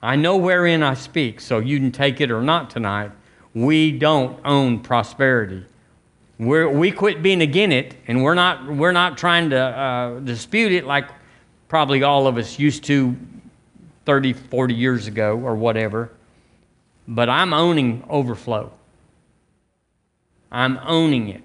I 0.01 0.15
know 0.15 0.37
wherein 0.37 0.81
I 0.81 0.93
speak, 0.93 1.41
so 1.41 1.59
you 1.59 1.77
can 1.77 1.91
take 1.91 2.21
it 2.21 2.31
or 2.31 2.41
not 2.41 2.69
tonight. 2.69 3.11
We 3.53 3.91
don't 3.91 4.39
own 4.45 4.79
prosperity. 4.79 5.65
We're, 6.37 6.69
we 6.69 6.91
quit 6.91 7.21
being 7.21 7.41
against 7.41 7.73
it, 7.73 7.95
and 8.07 8.23
we're 8.23 8.35
not, 8.35 8.65
we're 8.65 8.93
not 8.93 9.17
trying 9.17 9.49
to 9.49 9.59
uh, 9.59 10.19
dispute 10.21 10.71
it 10.71 10.85
like 10.85 11.09
probably 11.67 12.01
all 12.03 12.27
of 12.27 12.37
us 12.37 12.57
used 12.57 12.85
to 12.85 13.15
30, 14.05 14.33
40 14.33 14.73
years 14.73 15.07
ago 15.07 15.37
or 15.37 15.55
whatever. 15.55 16.11
But 17.07 17.27
I'm 17.27 17.53
owning 17.53 18.03
overflow. 18.09 18.71
I'm 20.51 20.79
owning 20.83 21.27
it. 21.27 21.43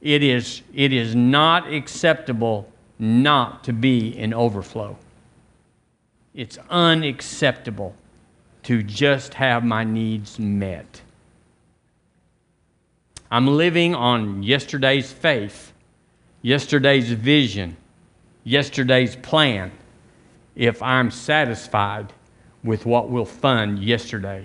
It 0.00 0.22
is, 0.22 0.62
it 0.74 0.92
is 0.92 1.14
not 1.14 1.72
acceptable 1.72 2.70
not 2.98 3.64
to 3.64 3.72
be 3.72 4.16
in 4.16 4.32
overflow. 4.32 4.96
It's 6.36 6.58
unacceptable 6.68 7.96
to 8.64 8.82
just 8.82 9.34
have 9.34 9.64
my 9.64 9.84
needs 9.84 10.38
met. 10.38 11.00
I'm 13.30 13.46
living 13.46 13.94
on 13.94 14.42
yesterday's 14.42 15.10
faith, 15.10 15.72
yesterday's 16.42 17.10
vision, 17.10 17.78
yesterday's 18.44 19.16
plan 19.16 19.72
if 20.54 20.82
I'm 20.82 21.10
satisfied 21.10 22.12
with 22.62 22.84
what 22.84 23.08
will 23.10 23.24
fund 23.24 23.82
yesterday 23.82 24.44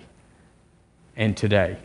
and 1.17 1.35
today. 1.35 1.77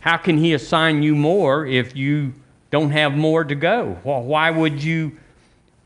How 0.00 0.18
can 0.18 0.38
He 0.38 0.52
assign 0.52 1.02
you 1.02 1.16
more 1.16 1.66
if 1.66 1.96
you 1.96 2.32
don't 2.70 2.90
have 2.90 3.16
more 3.16 3.42
to 3.42 3.54
go? 3.56 3.98
Well, 4.04 4.22
why 4.22 4.50
would 4.50 4.82
you? 4.82 5.18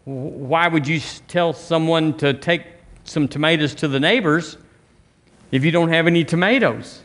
Why 0.08 0.68
would 0.68 0.88
you 0.88 1.00
tell 1.26 1.52
someone 1.52 2.16
to 2.16 2.32
take 2.32 2.62
some 3.04 3.28
tomatoes 3.28 3.74
to 3.74 3.88
the 3.88 4.00
neighbors 4.00 4.56
if 5.50 5.66
you 5.66 5.70
don't 5.70 5.90
have 5.90 6.06
any 6.06 6.24
tomatoes? 6.24 7.02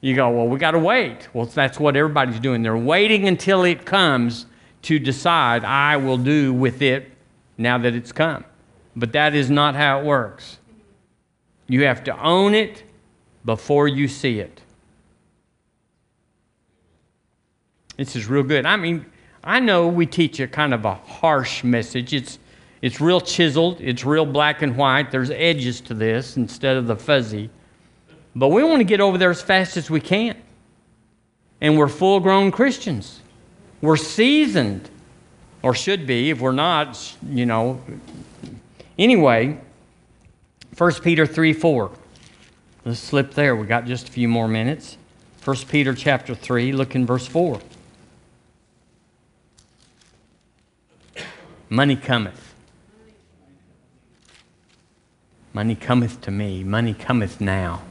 You 0.00 0.16
go, 0.16 0.28
well, 0.30 0.48
we 0.48 0.58
got 0.58 0.72
to 0.72 0.80
wait. 0.80 1.28
Well, 1.32 1.46
that's 1.46 1.78
what 1.78 1.94
everybody's 1.94 2.40
doing. 2.40 2.64
They're 2.64 2.76
waiting 2.76 3.28
until 3.28 3.62
it 3.62 3.86
comes 3.86 4.46
to 4.82 4.98
decide, 4.98 5.64
I 5.64 5.96
will 5.96 6.18
do 6.18 6.52
with 6.52 6.82
it 6.82 7.08
now 7.56 7.78
that 7.78 7.94
it's 7.94 8.10
come. 8.10 8.44
But 8.96 9.12
that 9.12 9.36
is 9.36 9.48
not 9.48 9.76
how 9.76 10.00
it 10.00 10.04
works. 10.04 10.58
You 11.68 11.84
have 11.84 12.02
to 12.04 12.20
own 12.20 12.52
it 12.52 12.82
before 13.44 13.86
you 13.86 14.08
see 14.08 14.40
it. 14.40 14.60
This 17.96 18.16
is 18.16 18.26
real 18.26 18.42
good. 18.42 18.66
I 18.66 18.74
mean, 18.74 19.06
I 19.44 19.60
know 19.60 19.88
we 19.88 20.06
teach 20.06 20.38
a 20.40 20.46
kind 20.46 20.72
of 20.72 20.84
a 20.84 20.94
harsh 20.94 21.64
message. 21.64 22.14
It's, 22.14 22.38
it's 22.80 23.00
real 23.00 23.20
chiseled, 23.20 23.80
it's 23.80 24.04
real 24.04 24.24
black 24.26 24.62
and 24.62 24.76
white. 24.76 25.10
There's 25.10 25.30
edges 25.30 25.80
to 25.82 25.94
this 25.94 26.36
instead 26.36 26.76
of 26.76 26.86
the 26.86 26.96
fuzzy. 26.96 27.50
But 28.34 28.48
we 28.48 28.62
want 28.62 28.80
to 28.80 28.84
get 28.84 29.00
over 29.00 29.18
there 29.18 29.30
as 29.30 29.42
fast 29.42 29.76
as 29.76 29.90
we 29.90 30.00
can. 30.00 30.36
And 31.60 31.76
we're 31.76 31.88
full 31.88 32.20
grown 32.20 32.50
Christians. 32.50 33.20
We're 33.80 33.96
seasoned, 33.96 34.88
or 35.62 35.74
should 35.74 36.06
be. 36.06 36.30
If 36.30 36.40
we're 36.40 36.52
not, 36.52 37.16
you 37.28 37.46
know. 37.46 37.80
Anyway, 38.98 39.60
1 40.76 40.92
Peter 41.02 41.26
3 41.26 41.52
4. 41.52 41.90
Let's 42.84 43.00
slip 43.00 43.34
there. 43.34 43.54
We 43.54 43.66
got 43.66 43.86
just 43.86 44.08
a 44.08 44.12
few 44.12 44.28
more 44.28 44.48
minutes. 44.48 44.96
1 45.44 45.56
Peter 45.68 45.94
chapter 45.94 46.34
3, 46.34 46.72
look 46.72 46.94
in 46.94 47.04
verse 47.04 47.26
4. 47.26 47.60
Money 51.72 51.96
cometh. 51.96 52.54
Money 55.52 55.74
cometh 55.74 56.20
to 56.20 56.30
me. 56.30 56.62
Money 56.62 56.92
cometh 56.92 57.40
now 57.40 57.82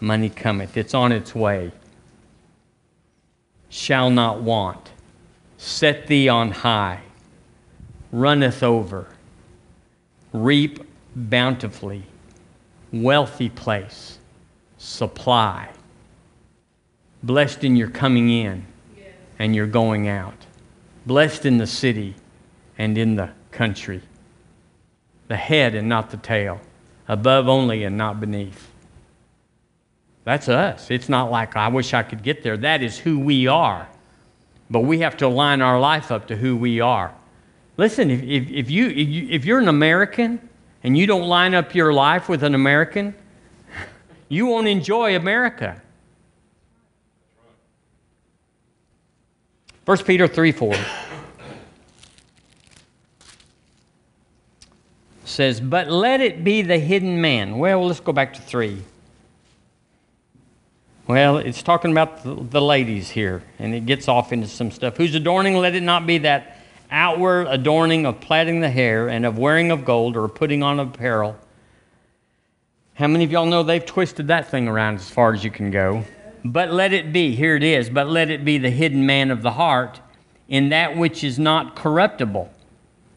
money 0.00 0.28
cometh, 0.28 0.76
it's 0.76 0.94
on 0.94 1.12
its 1.12 1.34
way. 1.34 1.72
Shall 3.68 4.10
not 4.10 4.40
want, 4.40 4.90
set 5.56 6.06
thee 6.06 6.28
on 6.28 6.50
high, 6.50 7.00
runneth 8.12 8.62
over, 8.62 9.08
reap 10.32 10.80
bountifully, 11.14 12.04
wealthy 12.92 13.48
place, 13.48 14.18
supply. 14.78 15.68
Blessed 17.22 17.64
in 17.64 17.76
your 17.76 17.90
coming 17.90 18.30
in 18.30 18.64
and 19.38 19.54
your 19.54 19.66
going 19.66 20.08
out. 20.08 20.46
Blessed 21.04 21.44
in 21.44 21.58
the 21.58 21.66
city 21.66 22.14
and 22.78 22.96
in 22.96 23.16
the 23.16 23.30
country. 23.50 24.00
The 25.26 25.36
head 25.36 25.74
and 25.74 25.88
not 25.88 26.10
the 26.10 26.16
tail, 26.16 26.60
above 27.08 27.48
only 27.48 27.84
and 27.84 27.98
not 27.98 28.20
beneath. 28.20 28.70
That's 30.24 30.48
us. 30.48 30.90
It's 30.90 31.08
not 31.08 31.30
like 31.30 31.56
I 31.56 31.68
wish 31.68 31.92
I 31.92 32.02
could 32.02 32.22
get 32.22 32.42
there. 32.42 32.56
That 32.56 32.82
is 32.82 32.98
who 32.98 33.18
we 33.18 33.46
are. 33.46 33.88
But 34.70 34.80
we 34.80 35.00
have 35.00 35.16
to 35.18 35.26
align 35.26 35.60
our 35.62 35.80
life 35.80 36.12
up 36.12 36.28
to 36.28 36.36
who 36.36 36.56
we 36.56 36.80
are. 36.80 37.14
Listen, 37.76 38.10
if, 38.10 38.22
if, 38.22 38.50
if 38.50 38.70
you, 38.70 38.88
if, 38.88 39.08
you, 39.08 39.28
if 39.30 39.44
you're 39.44 39.58
an 39.58 39.68
American 39.68 40.48
and 40.82 40.96
you 40.96 41.06
don't 41.06 41.28
line 41.28 41.54
up 41.54 41.74
your 41.74 41.92
life 41.92 42.28
with 42.28 42.42
an 42.42 42.54
American, 42.54 43.14
you 44.28 44.46
won't 44.46 44.68
enjoy 44.68 45.16
America. 45.16 45.80
1 49.86 49.98
Peter 50.04 50.28
3 50.28 50.52
4 50.52 50.74
says, 55.28 55.60
But 55.60 55.90
let 55.90 56.20
it 56.20 56.44
be 56.44 56.62
the 56.62 56.78
hidden 56.78 57.20
man. 57.20 57.58
Well, 57.58 57.86
let's 57.86 58.00
go 58.00 58.12
back 58.12 58.34
to 58.34 58.40
3. 58.40 58.82
Well, 61.06 61.38
it's 61.38 61.62
talking 61.62 61.90
about 61.90 62.22
the, 62.22 62.34
the 62.34 62.60
ladies 62.60 63.08
here, 63.08 63.42
and 63.58 63.74
it 63.74 63.86
gets 63.86 64.08
off 64.08 64.32
into 64.32 64.46
some 64.46 64.70
stuff. 64.70 64.96
Whose 64.96 65.14
adorning, 65.14 65.56
let 65.56 65.74
it 65.74 65.82
not 65.82 66.06
be 66.06 66.18
that 66.18 66.58
outward 66.90 67.46
adorning 67.48 68.06
of 68.06 68.20
plaiting 68.20 68.60
the 68.60 68.70
hair 68.70 69.08
and 69.08 69.24
of 69.24 69.38
wearing 69.38 69.70
of 69.70 69.84
gold 69.84 70.16
or 70.16 70.28
putting 70.28 70.62
on 70.62 70.78
apparel. 70.80 71.36
How 72.94 73.06
many 73.06 73.24
of 73.24 73.30
y'all 73.30 73.46
know 73.46 73.62
they've 73.62 73.84
twisted 73.84 74.28
that 74.28 74.48
thing 74.50 74.68
around 74.68 74.96
as 74.96 75.08
far 75.08 75.32
as 75.32 75.44
you 75.44 75.50
can 75.50 75.70
go? 75.70 76.04
But 76.44 76.72
let 76.72 76.92
it 76.92 77.12
be, 77.12 77.34
here 77.34 77.56
it 77.56 77.62
is, 77.62 77.90
but 77.90 78.08
let 78.08 78.30
it 78.30 78.44
be 78.44 78.58
the 78.58 78.70
hidden 78.70 79.06
man 79.06 79.30
of 79.30 79.42
the 79.42 79.52
heart 79.52 80.00
in 80.48 80.70
that 80.70 80.96
which 80.96 81.22
is 81.22 81.38
not 81.38 81.76
corruptible, 81.76 82.50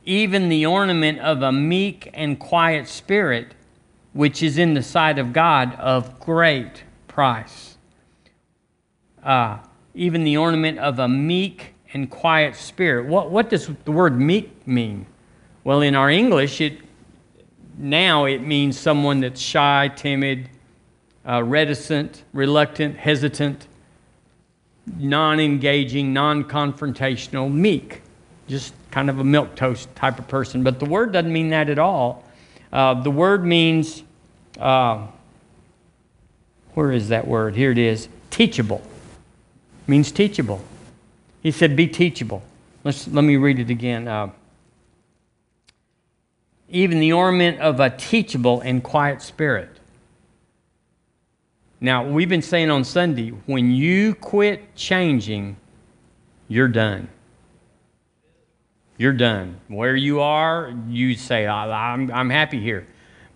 even 0.06 0.50
the 0.50 0.66
ornament 0.66 1.20
of 1.20 1.42
a 1.42 1.52
meek 1.52 2.10
and 2.14 2.40
quiet 2.40 2.88
spirit, 2.88 3.54
which 4.14 4.42
is 4.42 4.58
in 4.58 4.74
the 4.74 4.84
sight 4.84 5.20
of 5.20 5.34
God 5.34 5.76
of 5.76 6.20
great 6.20 6.84
price 7.08 7.72
uh, 9.24 9.58
even 9.94 10.24
the 10.24 10.38
ornament 10.38 10.80
of 10.80 11.00
a 11.00 11.08
meek 11.08 11.74
and 11.94 12.10
quiet 12.10 12.56
spirit. 12.56 13.06
What, 13.06 13.32
what 13.32 13.50
does 13.50 13.70
the 13.86 13.92
word 13.92 14.20
meek 14.20 14.66
mean? 14.66 15.06
Well, 15.64 15.82
in 15.82 15.96
our 15.96 16.10
English, 16.10 16.62
it 16.62 16.80
now 17.78 18.26
it 18.26 18.42
means 18.42 18.78
someone 18.80 19.22
that's 19.22 19.42
shy, 19.42 19.90
timid, 19.96 20.50
uh, 21.28 21.44
reticent, 21.44 22.24
reluctant, 22.34 22.98
hesitant, 22.98 23.68
non-engaging, 24.98 26.12
non-confrontational, 26.14 27.52
meek, 27.52 28.02
just 28.48 28.74
kind 28.92 29.10
of 29.10 29.20
a 29.20 29.24
milk 29.24 29.56
toast 29.56 29.94
type 29.96 30.20
of 30.20 30.28
person. 30.28 30.64
But 30.64 30.80
the 30.80 30.86
word 30.86 31.12
doesn't 31.12 31.32
mean 31.32 31.50
that 31.50 31.70
at 31.70 31.80
all. 31.80 32.24
Uh, 32.72 33.02
the 33.02 33.12
word 33.12 33.44
means, 33.46 34.04
uh, 34.60 35.08
where 36.74 36.92
is 36.92 37.10
that 37.10 37.28
word? 37.28 37.56
Here 37.56 37.72
it 37.72 37.78
is, 37.78 38.08
teachable 38.30 38.82
means 39.92 40.12
teachable. 40.12 40.62
He 41.44 41.52
said, 41.52 41.76
Be 41.76 41.88
teachable. 41.88 42.42
Let's, 42.84 43.08
let 43.08 43.24
me 43.24 43.36
read 43.36 43.60
it 43.60 43.70
again. 43.70 44.08
Uh, 44.08 44.32
even 46.70 47.00
the 47.00 47.14
ornament 47.14 47.60
of 47.60 47.80
a 47.80 47.90
teachable 47.90 48.62
and 48.62 48.82
quiet 48.82 49.22
spirit. 49.22 49.70
Now, 51.82 52.08
we've 52.08 52.30
been 52.30 52.42
saying 52.42 52.72
on 52.72 52.84
Sunday, 52.84 53.30
when 53.30 53.72
you 53.72 54.16
quit 54.16 54.76
changing, 54.76 55.58
you're 56.48 56.68
done. 56.68 57.10
You're 59.02 59.14
done. 59.14 59.60
Where 59.68 59.96
you 59.96 60.20
are, 60.20 60.72
you 60.88 61.16
say, 61.16 61.48
I'm, 61.48 62.12
I'm 62.12 62.30
happy 62.30 62.60
here. 62.60 62.86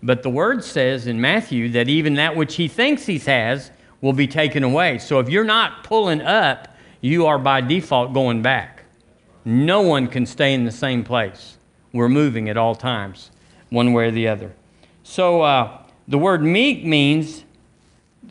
But 0.00 0.22
the 0.22 0.30
word 0.30 0.62
says 0.62 1.08
in 1.08 1.20
Matthew 1.20 1.70
that 1.70 1.88
even 1.88 2.14
that 2.14 2.36
which 2.36 2.54
he 2.54 2.68
thinks 2.68 3.04
he 3.04 3.18
has, 3.18 3.72
will 4.00 4.12
be 4.12 4.28
taken 4.28 4.62
away. 4.62 4.98
So 4.98 5.18
if 5.18 5.28
you're 5.28 5.42
not 5.42 5.82
pulling 5.82 6.20
up, 6.20 6.68
you 7.00 7.26
are 7.26 7.36
by 7.36 7.62
default 7.62 8.14
going 8.14 8.42
back. 8.42 8.84
No 9.44 9.80
one 9.80 10.06
can 10.06 10.24
stay 10.24 10.54
in 10.54 10.64
the 10.64 10.70
same 10.70 11.02
place. 11.02 11.56
We're 11.92 12.08
moving 12.08 12.48
at 12.48 12.56
all 12.56 12.76
times, 12.76 13.32
one 13.70 13.92
way 13.92 14.06
or 14.06 14.12
the 14.12 14.28
other. 14.28 14.54
So 15.02 15.42
uh, 15.42 15.82
the 16.06 16.16
word 16.16 16.44
meek 16.44 16.84
means, 16.84 17.42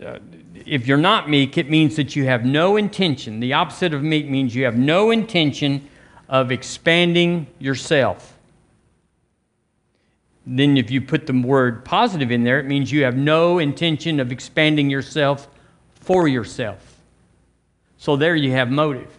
uh, 0.02 0.20
if 0.66 0.88
you're 0.88 0.96
not 0.96 1.30
meek, 1.30 1.58
it 1.58 1.70
means 1.70 1.98
that 1.98 2.16
you 2.16 2.28
have 2.28 2.46
no 2.46 2.78
intention. 2.78 3.42
The 3.42 3.52
opposite 3.52 3.94
of 3.94 4.04
meek 4.04 4.30
means 4.30 4.56
you 4.56 4.64
have 4.64 4.78
no 4.78 5.12
intention 5.12 5.90
of 6.30 6.52
expanding 6.52 7.48
yourself. 7.60 8.38
Then, 10.48 10.78
if 10.78 10.92
you 10.92 11.02
put 11.02 11.26
the 11.26 11.34
word 11.34 11.84
positive 11.84 12.32
in 12.32 12.44
there, 12.44 12.60
it 12.60 12.66
means 12.66 12.92
you 12.92 13.04
have 13.04 13.18
no 13.18 13.58
intention 13.58 14.20
of 14.20 14.32
expanding 14.32 14.90
yourself 14.90 15.48
for 15.96 16.28
yourself. 16.28 17.02
So 17.98 18.16
there 18.16 18.36
you 18.36 18.52
have 18.52 18.70
motive. 18.70 19.18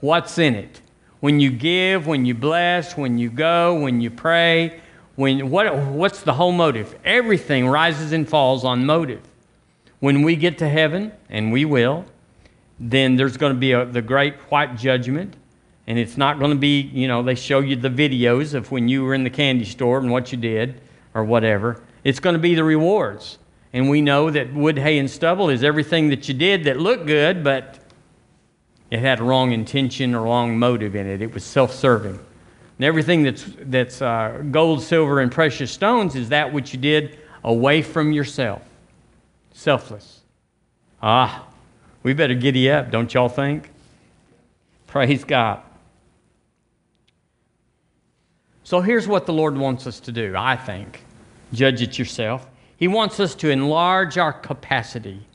What's 0.00 0.38
in 0.38 0.54
it? 0.54 0.80
When 1.20 1.40
you 1.40 1.50
give, 1.50 2.06
when 2.06 2.24
you 2.24 2.34
bless, 2.34 2.96
when 2.96 3.18
you 3.18 3.28
go, 3.28 3.80
when 3.80 4.00
you 4.00 4.10
pray, 4.10 4.80
when 5.16 5.50
what, 5.50 5.76
what's 5.76 6.22
the 6.22 6.32
whole 6.32 6.52
motive? 6.52 6.96
Everything 7.04 7.66
rises 7.66 8.12
and 8.12 8.26
falls 8.26 8.64
on 8.64 8.86
motive. 8.86 9.20
When 9.98 10.22
we 10.22 10.36
get 10.36 10.58
to 10.58 10.68
heaven, 10.68 11.12
and 11.28 11.50
we 11.52 11.64
will, 11.64 12.04
then 12.78 13.16
there's 13.16 13.36
going 13.36 13.52
to 13.52 13.58
be 13.58 13.72
a, 13.72 13.84
the 13.84 14.00
great 14.00 14.34
white 14.48 14.76
judgment. 14.76 15.34
And 15.88 15.98
it's 15.98 16.18
not 16.18 16.38
going 16.38 16.50
to 16.50 16.56
be, 16.56 16.82
you 16.82 17.08
know, 17.08 17.22
they 17.22 17.34
show 17.34 17.60
you 17.60 17.74
the 17.74 17.88
videos 17.88 18.52
of 18.52 18.70
when 18.70 18.88
you 18.88 19.04
were 19.04 19.14
in 19.14 19.24
the 19.24 19.30
candy 19.30 19.64
store 19.64 19.98
and 19.98 20.10
what 20.10 20.30
you 20.30 20.36
did 20.36 20.82
or 21.14 21.24
whatever. 21.24 21.82
It's 22.04 22.20
going 22.20 22.34
to 22.34 22.38
be 22.38 22.54
the 22.54 22.62
rewards. 22.62 23.38
And 23.72 23.88
we 23.88 24.02
know 24.02 24.30
that 24.30 24.52
wood, 24.52 24.78
hay, 24.78 24.98
and 24.98 25.10
stubble 25.10 25.48
is 25.48 25.64
everything 25.64 26.10
that 26.10 26.28
you 26.28 26.34
did 26.34 26.64
that 26.64 26.78
looked 26.78 27.06
good, 27.06 27.42
but 27.42 27.78
it 28.90 29.00
had 29.00 29.20
a 29.20 29.22
wrong 29.22 29.52
intention 29.52 30.14
or 30.14 30.24
wrong 30.24 30.58
motive 30.58 30.94
in 30.94 31.06
it. 31.06 31.22
It 31.22 31.32
was 31.32 31.42
self 31.42 31.74
serving. 31.74 32.18
And 32.18 32.84
everything 32.84 33.22
that's, 33.22 33.46
that's 33.60 34.02
uh, 34.02 34.42
gold, 34.50 34.82
silver, 34.82 35.20
and 35.20 35.32
precious 35.32 35.72
stones 35.72 36.14
is 36.14 36.28
that 36.28 36.52
which 36.52 36.74
you 36.74 36.78
did 36.78 37.18
away 37.44 37.80
from 37.80 38.12
yourself. 38.12 38.60
Selfless. 39.54 40.20
Ah, 41.02 41.46
we 42.02 42.12
better 42.12 42.34
giddy 42.34 42.70
up, 42.70 42.90
don't 42.90 43.12
y'all 43.14 43.30
think? 43.30 43.70
Praise 44.86 45.24
God. 45.24 45.62
So 48.68 48.82
here's 48.82 49.08
what 49.08 49.24
the 49.24 49.32
Lord 49.32 49.56
wants 49.56 49.86
us 49.86 49.98
to 50.00 50.12
do, 50.12 50.34
I 50.36 50.54
think. 50.54 51.02
Judge 51.54 51.80
it 51.80 51.98
yourself. 51.98 52.46
He 52.76 52.86
wants 52.86 53.18
us 53.18 53.34
to 53.36 53.48
enlarge 53.48 54.18
our 54.18 54.30
capacity 54.30 55.26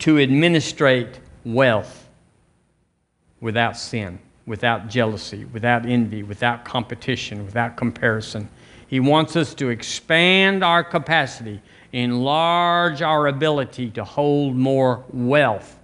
to 0.00 0.18
administrate 0.18 1.18
wealth 1.42 2.06
without 3.40 3.78
sin, 3.78 4.18
without 4.44 4.88
jealousy, 4.88 5.46
without 5.46 5.86
envy, 5.86 6.22
without 6.22 6.66
competition, 6.66 7.46
without 7.46 7.78
comparison. 7.78 8.46
He 8.86 9.00
wants 9.00 9.36
us 9.36 9.54
to 9.54 9.70
expand 9.70 10.62
our 10.62 10.84
capacity, 10.84 11.62
enlarge 11.94 13.00
our 13.00 13.26
ability 13.28 13.88
to 13.92 14.04
hold 14.04 14.54
more 14.54 15.02
wealth. 15.14 15.78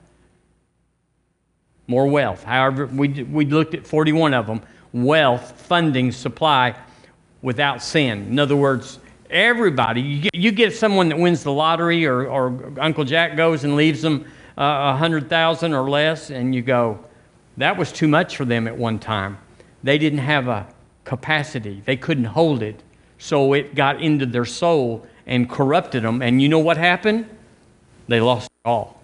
More 1.86 2.06
wealth. 2.06 2.44
However, 2.44 2.84
we, 2.84 3.22
we 3.22 3.46
looked 3.46 3.72
at 3.72 3.86
41 3.86 4.34
of 4.34 4.46
them 4.46 4.60
wealth, 4.92 5.60
funding, 5.60 6.12
supply 6.12 6.74
without 7.40 7.82
sin. 7.82 8.26
In 8.26 8.38
other 8.38 8.56
words, 8.56 8.98
Everybody. 9.32 10.02
You 10.02 10.20
get, 10.20 10.34
you 10.34 10.52
get 10.52 10.76
someone 10.76 11.08
that 11.08 11.18
wins 11.18 11.42
the 11.42 11.52
lottery, 11.52 12.04
or, 12.04 12.26
or 12.26 12.72
Uncle 12.78 13.02
Jack 13.04 13.34
goes 13.34 13.64
and 13.64 13.76
leaves 13.76 14.02
them 14.02 14.26
uh, 14.58 14.60
a 14.60 14.64
uh, 14.64 14.96
hundred 14.96 15.30
thousand 15.30 15.72
or 15.72 15.88
less, 15.88 16.30
and 16.30 16.54
you 16.54 16.60
go, 16.60 17.02
that 17.56 17.78
was 17.78 17.90
too 17.90 18.08
much 18.08 18.36
for 18.36 18.44
them 18.44 18.68
at 18.68 18.76
one 18.76 18.98
time. 18.98 19.38
They 19.82 19.96
didn't 19.96 20.18
have 20.18 20.48
a 20.48 20.66
capacity. 21.04 21.82
They 21.86 21.96
couldn't 21.96 22.26
hold 22.26 22.62
it, 22.62 22.82
so 23.16 23.54
it 23.54 23.74
got 23.74 24.02
into 24.02 24.26
their 24.26 24.44
soul 24.44 25.06
and 25.26 25.48
corrupted 25.48 26.02
them. 26.02 26.20
And 26.20 26.42
you 26.42 26.50
know 26.50 26.58
what 26.58 26.76
happened? 26.76 27.26
They 28.08 28.20
lost 28.20 28.48
it 28.48 28.68
all. 28.68 29.00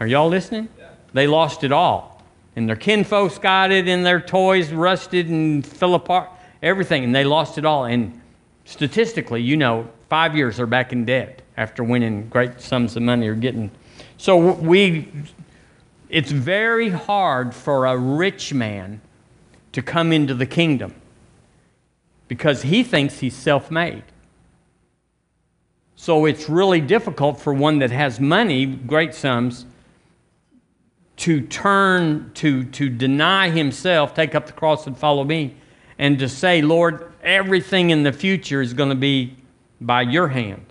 Are 0.00 0.08
y'all 0.08 0.28
listening? 0.28 0.68
Yeah. 0.76 0.88
They 1.12 1.28
lost 1.28 1.62
it 1.62 1.70
all. 1.70 2.09
And 2.56 2.68
their 2.68 2.76
kinfolks 2.76 3.40
got 3.40 3.70
it, 3.70 3.88
and 3.88 4.04
their 4.04 4.20
toys 4.20 4.72
rusted 4.72 5.28
and 5.28 5.64
fell 5.64 5.94
apart, 5.94 6.30
everything, 6.62 7.04
and 7.04 7.14
they 7.14 7.24
lost 7.24 7.58
it 7.58 7.64
all. 7.64 7.84
And 7.84 8.20
statistically, 8.64 9.42
you 9.42 9.56
know, 9.56 9.88
five 10.08 10.36
years 10.36 10.56
they're 10.56 10.66
back 10.66 10.92
in 10.92 11.04
debt 11.04 11.42
after 11.56 11.84
winning 11.84 12.28
great 12.28 12.60
sums 12.60 12.96
of 12.96 13.02
money 13.02 13.28
or 13.28 13.34
getting. 13.34 13.70
So 14.16 14.52
we, 14.52 15.08
it's 16.08 16.30
very 16.30 16.88
hard 16.88 17.54
for 17.54 17.86
a 17.86 17.96
rich 17.96 18.52
man 18.52 19.00
to 19.72 19.82
come 19.82 20.12
into 20.12 20.34
the 20.34 20.46
kingdom 20.46 20.94
because 22.28 22.62
he 22.62 22.82
thinks 22.82 23.18
he's 23.18 23.36
self 23.36 23.70
made. 23.70 24.04
So 25.96 26.24
it's 26.24 26.48
really 26.48 26.80
difficult 26.80 27.38
for 27.38 27.52
one 27.52 27.80
that 27.80 27.90
has 27.90 28.18
money, 28.18 28.64
great 28.64 29.14
sums, 29.14 29.66
to 31.20 31.42
turn, 31.42 32.30
to, 32.32 32.64
to 32.64 32.88
deny 32.88 33.50
himself, 33.50 34.14
take 34.14 34.34
up 34.34 34.46
the 34.46 34.52
cross 34.52 34.86
and 34.86 34.96
follow 34.96 35.22
me, 35.22 35.54
and 35.98 36.18
to 36.18 36.26
say, 36.26 36.62
Lord, 36.62 37.12
everything 37.22 37.90
in 37.90 38.04
the 38.04 38.12
future 38.12 38.62
is 38.62 38.72
going 38.72 38.88
to 38.88 38.94
be 38.94 39.36
by 39.82 40.00
your 40.00 40.28
hand. 40.28 40.64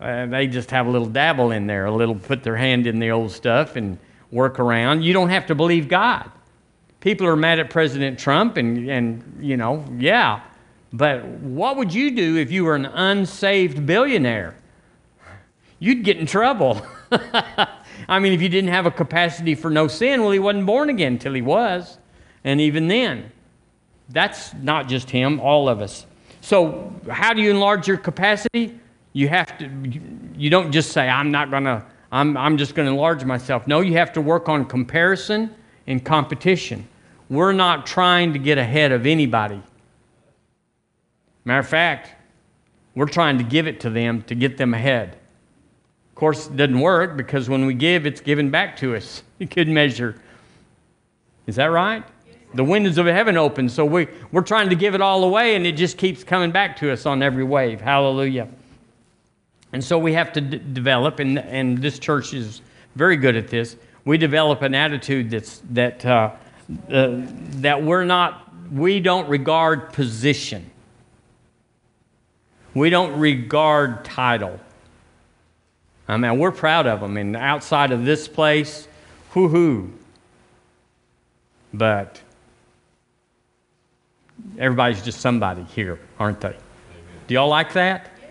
Uh, 0.00 0.26
they 0.26 0.48
just 0.48 0.72
have 0.72 0.88
a 0.88 0.90
little 0.90 1.06
dabble 1.06 1.52
in 1.52 1.68
there, 1.68 1.86
a 1.86 1.92
little 1.92 2.16
put 2.16 2.42
their 2.42 2.56
hand 2.56 2.88
in 2.88 2.98
the 2.98 3.12
old 3.12 3.30
stuff 3.30 3.76
and 3.76 3.98
work 4.32 4.58
around. 4.58 5.02
You 5.02 5.12
don't 5.12 5.28
have 5.28 5.46
to 5.46 5.54
believe 5.54 5.88
God. 5.88 6.28
People 6.98 7.28
are 7.28 7.36
mad 7.36 7.60
at 7.60 7.70
President 7.70 8.18
Trump, 8.18 8.56
and, 8.56 8.90
and 8.90 9.38
you 9.40 9.56
know, 9.56 9.84
yeah, 9.96 10.40
But 10.92 11.24
what 11.24 11.76
would 11.76 11.94
you 11.94 12.10
do 12.10 12.36
if 12.36 12.50
you 12.50 12.64
were 12.64 12.74
an 12.74 12.86
unsaved 12.86 13.86
billionaire? 13.86 14.56
You'd 15.78 16.02
get 16.02 16.16
in 16.16 16.26
trouble. 16.26 16.84
I 18.08 18.18
mean, 18.18 18.32
if 18.32 18.40
you 18.40 18.48
didn't 18.48 18.70
have 18.70 18.86
a 18.86 18.90
capacity 18.90 19.54
for 19.54 19.70
no 19.70 19.86
sin, 19.86 20.22
well, 20.22 20.30
he 20.30 20.38
wasn't 20.38 20.66
born 20.66 20.88
again 20.88 21.14
until 21.14 21.34
he 21.34 21.42
was. 21.42 21.98
And 22.42 22.60
even 22.60 22.88
then, 22.88 23.30
that's 24.08 24.54
not 24.54 24.88
just 24.88 25.10
him, 25.10 25.40
all 25.40 25.68
of 25.68 25.82
us. 25.82 26.06
So, 26.40 26.92
how 27.10 27.34
do 27.34 27.42
you 27.42 27.50
enlarge 27.50 27.86
your 27.86 27.98
capacity? 27.98 28.78
You 29.12 29.28
have 29.28 29.58
to, 29.58 29.68
you 30.36 30.48
don't 30.48 30.72
just 30.72 30.92
say, 30.92 31.08
I'm 31.08 31.30
not 31.30 31.50
going 31.50 31.64
to, 31.64 31.84
I'm, 32.10 32.36
I'm 32.36 32.56
just 32.56 32.74
going 32.74 32.86
to 32.86 32.92
enlarge 32.92 33.24
myself. 33.24 33.66
No, 33.66 33.80
you 33.80 33.94
have 33.94 34.12
to 34.14 34.20
work 34.20 34.48
on 34.48 34.64
comparison 34.64 35.54
and 35.86 36.02
competition. 36.02 36.88
We're 37.28 37.52
not 37.52 37.86
trying 37.86 38.32
to 38.32 38.38
get 38.38 38.56
ahead 38.56 38.92
of 38.92 39.04
anybody. 39.04 39.62
Matter 41.44 41.60
of 41.60 41.68
fact, 41.68 42.14
we're 42.94 43.06
trying 43.06 43.38
to 43.38 43.44
give 43.44 43.66
it 43.66 43.80
to 43.80 43.90
them 43.90 44.22
to 44.22 44.34
get 44.34 44.56
them 44.56 44.72
ahead. 44.72 45.18
Course, 46.18 46.48
it 46.48 46.56
doesn't 46.56 46.80
work 46.80 47.16
because 47.16 47.48
when 47.48 47.64
we 47.64 47.74
give, 47.74 48.04
it's 48.04 48.20
given 48.20 48.50
back 48.50 48.76
to 48.78 48.96
us. 48.96 49.22
You 49.38 49.46
could 49.46 49.68
measure. 49.68 50.20
Is 51.46 51.54
that 51.54 51.66
right? 51.66 52.02
The 52.54 52.64
windows 52.64 52.98
of 52.98 53.06
heaven 53.06 53.36
open, 53.36 53.68
so 53.68 53.84
we, 53.84 54.08
we're 54.32 54.42
trying 54.42 54.68
to 54.70 54.74
give 54.74 54.96
it 54.96 55.00
all 55.00 55.22
away, 55.22 55.54
and 55.54 55.64
it 55.64 55.76
just 55.76 55.96
keeps 55.96 56.24
coming 56.24 56.50
back 56.50 56.76
to 56.78 56.90
us 56.90 57.06
on 57.06 57.22
every 57.22 57.44
wave. 57.44 57.80
Hallelujah. 57.80 58.48
And 59.72 59.84
so 59.84 59.96
we 59.96 60.12
have 60.14 60.32
to 60.32 60.40
d- 60.40 60.60
develop, 60.72 61.20
and, 61.20 61.38
and 61.38 61.78
this 61.78 62.00
church 62.00 62.34
is 62.34 62.62
very 62.96 63.16
good 63.16 63.36
at 63.36 63.46
this. 63.46 63.76
We 64.04 64.18
develop 64.18 64.62
an 64.62 64.74
attitude 64.74 65.30
that's, 65.30 65.62
that, 65.70 66.04
uh, 66.04 66.32
uh, 66.90 67.20
that 67.60 67.80
we're 67.80 68.04
not, 68.04 68.52
we 68.72 68.98
don't 68.98 69.28
regard 69.28 69.92
position. 69.92 70.68
We 72.74 72.90
don't 72.90 73.20
regard 73.20 74.04
title. 74.04 74.58
I 76.08 76.16
mean, 76.16 76.38
we're 76.38 76.52
proud 76.52 76.86
of 76.86 77.00
them. 77.00 77.16
And 77.18 77.36
outside 77.36 77.92
of 77.92 78.04
this 78.04 78.26
place, 78.26 78.88
hoo 79.30 79.48
hoo. 79.48 79.92
But 81.72 82.20
everybody's 84.58 85.02
just 85.02 85.20
somebody 85.20 85.64
here, 85.64 86.00
aren't 86.18 86.40
they? 86.40 86.48
Amen. 86.48 86.58
Do 87.26 87.34
y'all 87.34 87.48
like 87.48 87.74
that? 87.74 88.10
Yes. 88.20 88.30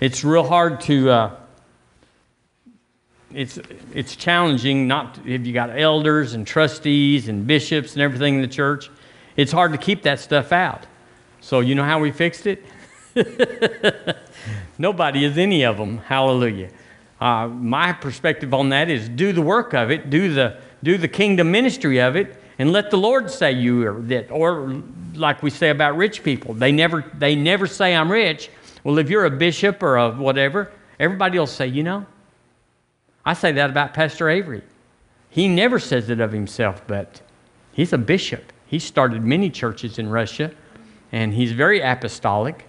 It's 0.00 0.24
real 0.24 0.44
hard 0.44 0.80
to. 0.82 1.10
Uh, 1.10 1.36
it's 3.34 3.58
it's 3.92 4.16
challenging. 4.16 4.88
Not 4.88 5.16
to, 5.16 5.30
if 5.30 5.46
you 5.46 5.52
got 5.52 5.78
elders 5.78 6.32
and 6.32 6.46
trustees 6.46 7.28
and 7.28 7.46
bishops 7.46 7.92
and 7.92 8.00
everything 8.00 8.36
in 8.36 8.40
the 8.40 8.48
church, 8.48 8.90
it's 9.36 9.52
hard 9.52 9.72
to 9.72 9.78
keep 9.78 10.02
that 10.04 10.20
stuff 10.20 10.52
out. 10.52 10.86
So 11.42 11.60
you 11.60 11.74
know 11.74 11.84
how 11.84 12.00
we 12.00 12.10
fixed 12.12 12.46
it? 12.46 12.64
Nobody 14.78 15.24
is 15.24 15.36
any 15.36 15.64
of 15.64 15.76
them. 15.76 15.98
Hallelujah. 15.98 16.70
Uh, 17.20 17.48
my 17.48 17.92
perspective 17.92 18.54
on 18.54 18.68
that 18.68 18.88
is 18.88 19.08
do 19.08 19.32
the 19.32 19.42
work 19.42 19.74
of 19.74 19.90
it, 19.90 20.10
do 20.10 20.32
the, 20.32 20.60
do 20.82 20.96
the 20.96 21.08
kingdom 21.08 21.50
ministry 21.50 22.00
of 22.00 22.16
it, 22.16 22.40
and 22.58 22.72
let 22.72 22.90
the 22.90 22.96
Lord 22.96 23.30
say 23.30 23.52
you 23.52 23.86
are 23.86 24.00
that. 24.02 24.30
Or 24.30 24.82
like 25.14 25.42
we 25.42 25.50
say 25.50 25.70
about 25.70 25.96
rich 25.96 26.22
people, 26.22 26.54
they 26.54 26.70
never, 26.70 27.04
they 27.14 27.34
never 27.34 27.66
say 27.66 27.94
I'm 27.94 28.10
rich. 28.10 28.50
Well, 28.84 28.98
if 28.98 29.10
you're 29.10 29.24
a 29.24 29.30
bishop 29.30 29.82
or 29.82 29.96
a 29.96 30.12
whatever, 30.12 30.70
everybody 31.00 31.38
will 31.38 31.46
say, 31.46 31.66
you 31.66 31.82
know, 31.82 32.06
I 33.24 33.34
say 33.34 33.52
that 33.52 33.70
about 33.70 33.94
Pastor 33.94 34.28
Avery. 34.28 34.62
He 35.28 35.48
never 35.48 35.78
says 35.78 36.08
it 36.08 36.20
of 36.20 36.32
himself, 36.32 36.82
but 36.86 37.20
he's 37.72 37.92
a 37.92 37.98
bishop. 37.98 38.52
He 38.66 38.78
started 38.78 39.24
many 39.24 39.50
churches 39.50 39.98
in 39.98 40.08
Russia, 40.08 40.52
and 41.12 41.34
he's 41.34 41.52
very 41.52 41.80
apostolic 41.80 42.64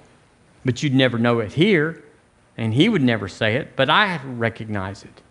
but 0.66 0.84
you'd 0.84 0.94
never 0.94 1.18
know 1.18 1.40
it 1.40 1.54
here, 1.54 2.04
and 2.60 2.74
he 2.74 2.90
would 2.90 3.02
never 3.02 3.30
say 3.30 3.56
it, 3.56 3.76
but 3.78 3.90
I 3.90 4.20
recognize 4.24 5.04
it. 5.04 5.22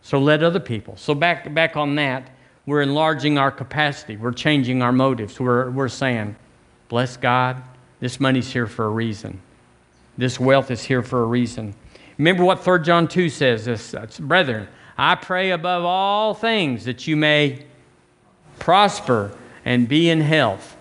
So 0.00 0.18
let 0.18 0.42
other 0.42 0.58
people. 0.58 0.96
So 0.96 1.14
back, 1.14 1.52
back 1.52 1.76
on 1.76 1.94
that, 1.96 2.30
we're 2.64 2.80
enlarging 2.80 3.36
our 3.36 3.50
capacity. 3.50 4.16
We're 4.16 4.32
changing 4.32 4.80
our 4.80 4.92
motives. 4.92 5.38
We're, 5.38 5.70
we're 5.70 5.88
saying, 5.88 6.34
bless 6.88 7.18
God, 7.18 7.62
this 8.00 8.18
money's 8.18 8.50
here 8.50 8.66
for 8.66 8.86
a 8.86 8.88
reason. 8.88 9.42
This 10.16 10.40
wealth 10.40 10.70
is 10.70 10.82
here 10.82 11.02
for 11.02 11.22
a 11.22 11.26
reason. 11.26 11.74
Remember 12.16 12.44
what 12.44 12.64
3 12.64 12.82
John 12.82 13.08
2 13.08 13.28
says, 13.28 13.66
this, 13.66 14.18
brethren, 14.18 14.68
I 14.96 15.16
pray 15.16 15.50
above 15.50 15.84
all 15.84 16.32
things 16.32 16.86
that 16.86 17.06
you 17.06 17.14
may 17.14 17.66
prosper 18.58 19.36
and 19.66 19.86
be 19.86 20.08
in 20.08 20.22
health 20.22 20.76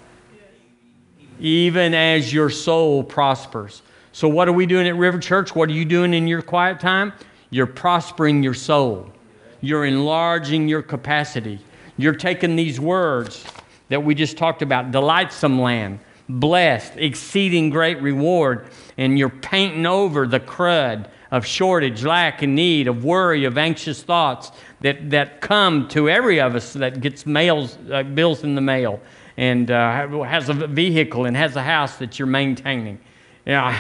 even 1.40 1.94
as 1.94 2.34
your 2.34 2.50
soul 2.50 3.04
prospers. 3.04 3.82
So, 4.16 4.30
what 4.30 4.48
are 4.48 4.54
we 4.54 4.66
doing 4.66 4.88
at 4.88 4.96
River 4.96 5.20
Church? 5.20 5.54
What 5.54 5.68
are 5.68 5.74
you 5.74 5.84
doing 5.84 6.14
in 6.14 6.26
your 6.26 6.42
quiet 6.42 6.80
time? 6.80 7.12
You're 7.50 7.68
prospering 7.68 8.44
your 8.44 8.54
soul, 8.54 9.12
you're 9.60 9.84
enlarging 9.84 10.70
your 10.70 10.82
capacity. 10.82 11.60
You're 11.98 12.16
taking 12.16 12.56
these 12.56 12.80
words 12.80 13.46
that 13.90 14.02
we 14.02 14.16
just 14.16 14.38
talked 14.38 14.62
about 14.62 14.92
delightsome 14.92 15.60
land, 15.60 16.00
blessed, 16.30 16.94
exceeding 16.96 17.70
great 17.70 18.02
reward, 18.02 18.68
and 18.98 19.20
you're 19.20 19.28
painting 19.28 19.86
over 19.86 20.26
the 20.26 20.40
crud 20.40 21.10
of 21.30 21.46
shortage, 21.46 22.06
lack, 22.06 22.42
and 22.42 22.56
need, 22.56 22.88
of 22.88 23.04
worry, 23.04 23.44
of 23.44 23.58
anxious 23.58 24.02
thoughts 24.02 24.54
that, 24.80 25.10
that 25.10 25.42
come 25.42 25.90
to 25.90 26.10
every 26.10 26.40
of 26.40 26.56
us 26.56 26.72
that 26.72 27.02
gets 27.02 27.26
mails, 27.26 27.78
uh, 27.92 28.02
bills 28.04 28.46
in 28.46 28.56
the 28.56 28.62
mail 28.62 29.02
and 29.36 29.72
uh, 29.72 30.24
has 30.24 30.48
a 30.48 30.54
vehicle 30.54 31.26
and 31.26 31.36
has 31.36 31.58
a 31.58 31.64
house 31.64 31.98
that 31.98 32.18
you're 32.18 32.30
maintaining. 32.30 32.98
Know, 33.46 33.78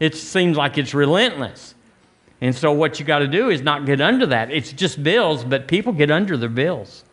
it 0.00 0.14
seems 0.14 0.56
like 0.56 0.78
it's 0.78 0.94
relentless. 0.94 1.74
And 2.40 2.54
so 2.54 2.72
what 2.72 3.00
you 3.00 3.04
got 3.04 3.18
to 3.18 3.26
do 3.26 3.50
is 3.50 3.62
not 3.62 3.84
get 3.84 4.00
under 4.00 4.26
that. 4.26 4.50
It's 4.50 4.72
just 4.72 5.02
bills, 5.02 5.44
but 5.44 5.66
people 5.66 5.92
get 5.92 6.10
under 6.10 6.36
their 6.36 6.48
bills. 6.48 7.04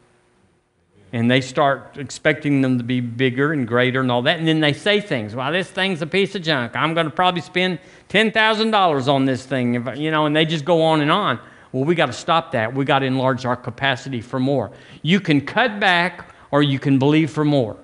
And 1.11 1.31
they 1.31 1.41
start 1.41 1.97
expecting 1.97 2.61
them 2.61 2.77
to 2.77 2.83
be 2.83 2.99
bigger 2.99 3.53
and 3.53 3.67
greater 3.67 4.01
and 4.01 4.11
all 4.11 4.21
that. 4.23 4.37
And 4.37 4.47
then 4.47 4.59
they 4.59 4.73
say 4.73 4.99
things. 4.99 5.33
Well, 5.33 5.51
this 5.51 5.69
thing's 5.69 6.01
a 6.01 6.07
piece 6.07 6.35
of 6.35 6.41
junk. 6.41 6.75
I'm 6.75 6.93
going 6.93 7.05
to 7.05 7.11
probably 7.11 7.41
spend 7.41 7.79
$10,000 8.09 9.07
on 9.07 9.25
this 9.25 9.45
thing. 9.45 9.75
If, 9.75 9.97
you 9.97 10.11
know, 10.11 10.25
and 10.25 10.35
they 10.35 10.45
just 10.45 10.65
go 10.65 10.83
on 10.83 11.01
and 11.01 11.11
on. 11.11 11.39
Well, 11.71 11.85
we 11.85 11.95
got 11.95 12.07
to 12.07 12.13
stop 12.13 12.51
that. 12.51 12.73
We 12.73 12.85
got 12.85 12.99
to 12.99 13.05
enlarge 13.05 13.45
our 13.45 13.55
capacity 13.55 14.21
for 14.21 14.39
more. 14.39 14.71
You 15.01 15.19
can 15.19 15.41
cut 15.41 15.79
back 15.79 16.33
or 16.51 16.61
you 16.61 16.79
can 16.79 16.99
believe 16.99 17.31
for 17.31 17.45
more. 17.45 17.77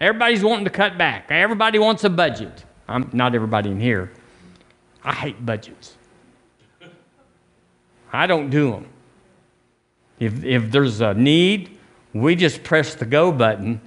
Everybody's 0.00 0.44
wanting 0.44 0.64
to 0.64 0.70
cut 0.70 0.98
back. 0.98 1.26
Everybody 1.30 1.78
wants 1.78 2.04
a 2.04 2.10
budget. 2.10 2.64
I'm 2.88 3.10
not 3.12 3.34
everybody 3.34 3.70
in 3.70 3.80
here. 3.80 4.12
I 5.02 5.14
hate 5.14 5.44
budgets. 5.44 5.96
I 8.12 8.26
don't 8.26 8.50
do 8.50 8.70
them. 8.70 8.86
If, 10.18 10.44
if 10.44 10.70
there's 10.70 11.00
a 11.00 11.14
need, 11.14 11.76
we 12.12 12.36
just 12.36 12.62
press 12.62 12.94
the 12.94 13.04
go 13.04 13.32
button 13.32 13.80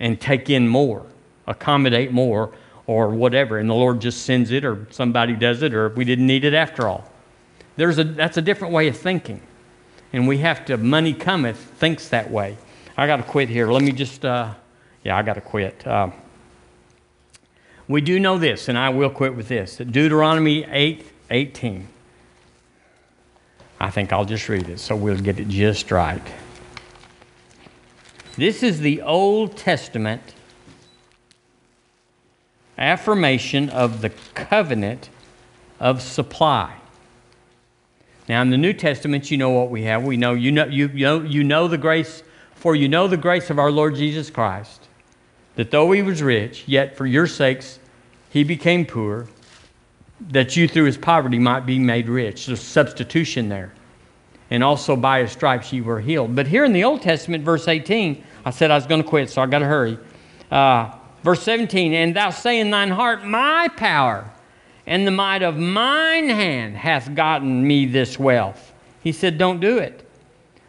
and 0.00 0.20
take 0.20 0.50
in 0.50 0.66
more, 0.66 1.06
accommodate 1.46 2.12
more, 2.12 2.52
or 2.86 3.10
whatever. 3.10 3.58
And 3.58 3.70
the 3.70 3.74
Lord 3.74 4.00
just 4.00 4.22
sends 4.22 4.50
it, 4.50 4.64
or 4.64 4.86
somebody 4.90 5.34
does 5.34 5.62
it, 5.62 5.72
or 5.72 5.90
we 5.90 6.04
didn't 6.04 6.26
need 6.26 6.44
it 6.44 6.54
after 6.54 6.88
all. 6.88 7.10
There's 7.76 7.98
a, 7.98 8.04
that's 8.04 8.36
a 8.36 8.42
different 8.42 8.74
way 8.74 8.88
of 8.88 8.96
thinking 8.96 9.40
and 10.14 10.28
we 10.28 10.38
have 10.38 10.64
to, 10.64 10.76
money 10.76 11.12
cometh, 11.12 11.56
thinks 11.56 12.08
that 12.10 12.30
way. 12.30 12.56
I 12.96 13.08
got 13.08 13.16
to 13.16 13.24
quit 13.24 13.48
here. 13.48 13.66
Let 13.66 13.82
me 13.82 13.90
just, 13.90 14.24
uh, 14.24 14.54
yeah, 15.02 15.18
I 15.18 15.22
got 15.22 15.34
to 15.34 15.40
quit. 15.40 15.84
Uh, 15.84 16.10
we 17.88 18.00
do 18.00 18.18
know 18.18 18.38
this, 18.38 18.68
and 18.68 18.78
I 18.78 18.88
will 18.88 19.10
quit 19.10 19.34
with 19.34 19.48
this 19.48 19.76
Deuteronomy 19.76 20.64
8 20.64 21.06
18. 21.30 21.88
I 23.80 23.90
think 23.90 24.12
I'll 24.12 24.24
just 24.24 24.48
read 24.48 24.68
it 24.68 24.78
so 24.78 24.96
we'll 24.96 25.18
get 25.18 25.38
it 25.38 25.48
just 25.48 25.90
right. 25.90 26.22
This 28.36 28.62
is 28.62 28.80
the 28.80 29.02
Old 29.02 29.56
Testament 29.56 30.34
affirmation 32.78 33.68
of 33.70 34.00
the 34.00 34.10
covenant 34.34 35.08
of 35.78 36.02
supply. 36.02 36.74
Now, 38.28 38.40
in 38.42 38.50
the 38.50 38.56
New 38.56 38.72
Testament, 38.72 39.30
you 39.30 39.36
know 39.36 39.50
what 39.50 39.70
we 39.70 39.82
have. 39.82 40.02
We 40.02 40.16
know 40.16 40.32
you 40.32 40.50
know 40.50 40.64
you, 40.64 40.88
you 40.88 41.04
know 41.04 41.22
you 41.22 41.44
know 41.44 41.68
the 41.68 41.78
grace, 41.78 42.22
for 42.54 42.74
you 42.74 42.88
know 42.88 43.06
the 43.06 43.16
grace 43.16 43.50
of 43.50 43.58
our 43.58 43.70
Lord 43.70 43.94
Jesus 43.94 44.30
Christ, 44.30 44.83
that 45.56 45.70
though 45.70 45.92
he 45.92 46.02
was 46.02 46.22
rich, 46.22 46.64
yet 46.66 46.96
for 46.96 47.06
your 47.06 47.26
sakes 47.26 47.78
he 48.30 48.44
became 48.44 48.84
poor, 48.84 49.26
that 50.30 50.56
you 50.56 50.66
through 50.68 50.84
his 50.84 50.96
poverty 50.96 51.38
might 51.38 51.66
be 51.66 51.78
made 51.78 52.08
rich. 52.08 52.46
There's 52.46 52.60
substitution 52.60 53.48
there. 53.48 53.72
And 54.50 54.62
also 54.62 54.96
by 54.96 55.20
his 55.20 55.32
stripes 55.32 55.72
you 55.72 55.84
were 55.84 56.00
healed. 56.00 56.34
But 56.36 56.46
here 56.46 56.64
in 56.64 56.72
the 56.72 56.84
Old 56.84 57.02
Testament, 57.02 57.44
verse 57.44 57.66
18, 57.68 58.22
I 58.44 58.50
said 58.50 58.70
I 58.70 58.76
was 58.76 58.86
going 58.86 59.02
to 59.02 59.08
quit, 59.08 59.30
so 59.30 59.42
I 59.42 59.46
got 59.46 59.60
to 59.60 59.66
hurry. 59.66 59.98
Uh, 60.50 60.92
verse 61.22 61.42
17, 61.42 61.94
and 61.94 62.14
thou 62.14 62.30
say 62.30 62.60
in 62.60 62.70
thine 62.70 62.90
heart, 62.90 63.24
My 63.24 63.68
power 63.68 64.30
and 64.86 65.06
the 65.06 65.10
might 65.10 65.42
of 65.42 65.56
mine 65.56 66.28
hand 66.28 66.76
hath 66.76 67.14
gotten 67.14 67.66
me 67.66 67.86
this 67.86 68.18
wealth. 68.18 68.72
He 69.02 69.12
said, 69.12 69.38
Don't 69.38 69.60
do 69.60 69.78
it. 69.78 70.06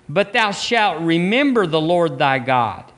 But 0.07 0.33
thou 0.33 0.51
shalt 0.51 1.01
remember 1.01 1.67
the 1.67 1.81
Lord 1.81 2.17
thy 2.17 2.39
God, 2.39 2.91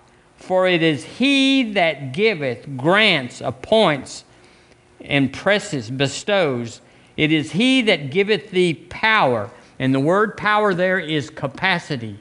For 0.47 0.65
it 0.65 0.81
is 0.81 1.03
he 1.03 1.73
that 1.73 2.13
giveth, 2.13 2.77
grants, 2.77 3.41
appoints, 3.41 4.23
and 5.01 5.33
presses, 5.33 5.91
bestows. 5.91 6.79
It 7.17 7.33
is 7.33 7.51
he 7.51 7.81
that 7.81 8.11
giveth 8.11 8.51
thee 8.51 8.73
power. 8.73 9.51
And 9.77 9.93
the 9.93 9.99
word 9.99 10.37
power 10.37 10.73
there 10.73 10.99
is 10.99 11.29
capacity. 11.29 12.17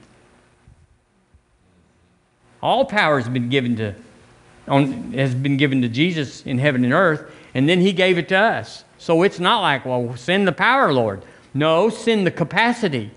All 2.60 2.84
power 2.84 3.20
has 3.20 3.28
been 3.28 3.48
given 3.48 3.76
to 3.76 3.94
on, 4.66 5.12
has 5.12 5.32
been 5.32 5.56
given 5.56 5.80
to 5.82 5.88
Jesus 5.88 6.44
in 6.44 6.58
heaven 6.58 6.82
and 6.82 6.92
earth, 6.92 7.30
and 7.54 7.68
then 7.68 7.80
he 7.80 7.92
gave 7.92 8.18
it 8.18 8.28
to 8.30 8.36
us. 8.36 8.82
So 8.98 9.22
it's 9.22 9.38
not 9.38 9.60
like, 9.60 9.86
well, 9.86 10.16
send 10.16 10.48
the 10.48 10.52
power, 10.52 10.92
Lord. 10.92 11.22
No, 11.54 11.90
send 11.90 12.26
the 12.26 12.32
capacity. 12.32 13.12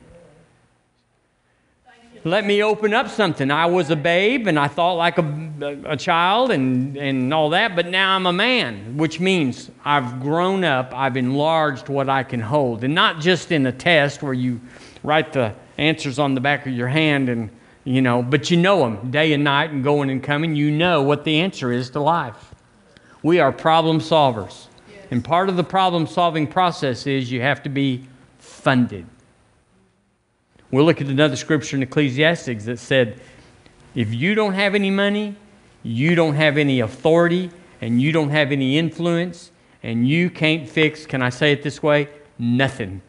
Let 2.25 2.45
me 2.45 2.61
open 2.61 2.93
up 2.93 3.07
something. 3.07 3.49
I 3.49 3.65
was 3.67 3.89
a 3.91 3.95
babe 3.95 4.47
and 4.47 4.59
I 4.59 4.67
thought 4.67 4.95
like 4.95 5.17
a, 5.17 5.79
a 5.85 5.95
child 5.95 6.51
and, 6.51 6.97
and 6.97 7.33
all 7.33 7.51
that, 7.51 7.77
but 7.77 7.87
now 7.87 8.15
I'm 8.15 8.25
a 8.25 8.33
man, 8.33 8.97
which 8.97 9.21
means 9.21 9.71
I've 9.85 10.19
grown 10.19 10.65
up, 10.65 10.93
I've 10.93 11.15
enlarged 11.15 11.87
what 11.87 12.09
I 12.09 12.23
can 12.23 12.41
hold. 12.41 12.83
And 12.83 12.93
not 12.93 13.21
just 13.21 13.53
in 13.53 13.65
a 13.65 13.71
test 13.71 14.21
where 14.21 14.33
you 14.33 14.59
write 15.01 15.31
the 15.31 15.55
answers 15.77 16.19
on 16.19 16.35
the 16.35 16.41
back 16.41 16.67
of 16.67 16.73
your 16.73 16.89
hand 16.89 17.29
and, 17.29 17.49
you 17.85 18.01
know, 18.01 18.21
but 18.21 18.51
you 18.51 18.57
know 18.57 18.79
them 18.79 19.11
day 19.11 19.31
and 19.31 19.45
night 19.45 19.71
and 19.71 19.81
going 19.81 20.09
and 20.09 20.21
coming. 20.21 20.55
You 20.55 20.71
know 20.71 21.01
what 21.01 21.23
the 21.23 21.39
answer 21.39 21.71
is 21.71 21.89
to 21.91 22.01
life. 22.01 22.53
We 23.23 23.39
are 23.39 23.53
problem 23.53 23.99
solvers. 23.99 24.67
And 25.09 25.23
part 25.23 25.47
of 25.47 25.55
the 25.55 25.63
problem 25.63 26.05
solving 26.05 26.47
process 26.47 27.07
is 27.07 27.31
you 27.31 27.41
have 27.41 27.63
to 27.63 27.69
be 27.69 28.05
funded. 28.39 29.05
We'll 30.71 30.85
look 30.85 31.01
at 31.01 31.07
another 31.07 31.35
scripture 31.35 31.75
in 31.77 31.83
Ecclesiastes 31.83 32.65
that 32.65 32.77
said, 32.79 33.19
if 33.95 34.13
you 34.13 34.35
don't 34.35 34.53
have 34.53 34.75
any 34.75 34.91
money, 34.91 35.35
you 35.81 36.13
don't 36.13 36.35
have 36.35 36.57
any 36.57 36.79
authority, 36.81 37.49
and 37.81 38.01
you 38.01 38.11
don't 38.11 38.29
have 38.29 38.51
any 38.51 38.77
influence, 38.77 39.51
and 39.81 40.07
you 40.07 40.29
can't 40.29 40.69
fix, 40.69 41.05
can 41.05 41.21
I 41.21 41.29
say 41.29 41.51
it 41.51 41.63
this 41.63 41.81
way? 41.81 42.09
Nothing. 42.37 43.01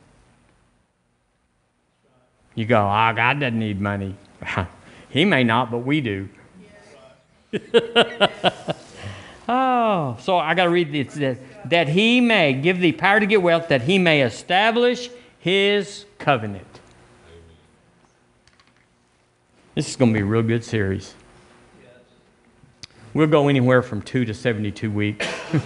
You 2.54 2.64
go, 2.64 2.80
oh, 2.80 3.12
God 3.14 3.40
doesn't 3.40 3.58
need 3.58 3.80
money. 3.80 4.16
he 5.10 5.24
may 5.24 5.44
not, 5.44 5.70
but 5.70 5.78
we 5.78 6.00
do. 6.00 6.28
oh, 9.48 10.16
so 10.20 10.38
I 10.38 10.54
got 10.54 10.64
to 10.64 10.70
read 10.70 10.92
this. 10.92 11.14
That, 11.14 11.38
that 11.70 11.88
he 11.88 12.20
may 12.20 12.54
give 12.54 12.78
thee 12.80 12.92
power 12.92 13.20
to 13.20 13.26
get 13.26 13.42
wealth, 13.42 13.68
that 13.68 13.82
he 13.82 13.98
may 13.98 14.22
establish 14.22 15.10
his 15.38 16.06
covenant. 16.18 16.69
This 19.74 19.88
is 19.88 19.94
going 19.94 20.12
to 20.12 20.18
be 20.18 20.22
a 20.22 20.26
real 20.26 20.42
good 20.42 20.64
series. 20.64 21.14
We'll 23.14 23.28
go 23.28 23.48
anywhere 23.48 23.82
from 23.82 24.02
two 24.02 24.24
to 24.24 24.34
72 24.34 24.90
weeks. 24.90 25.26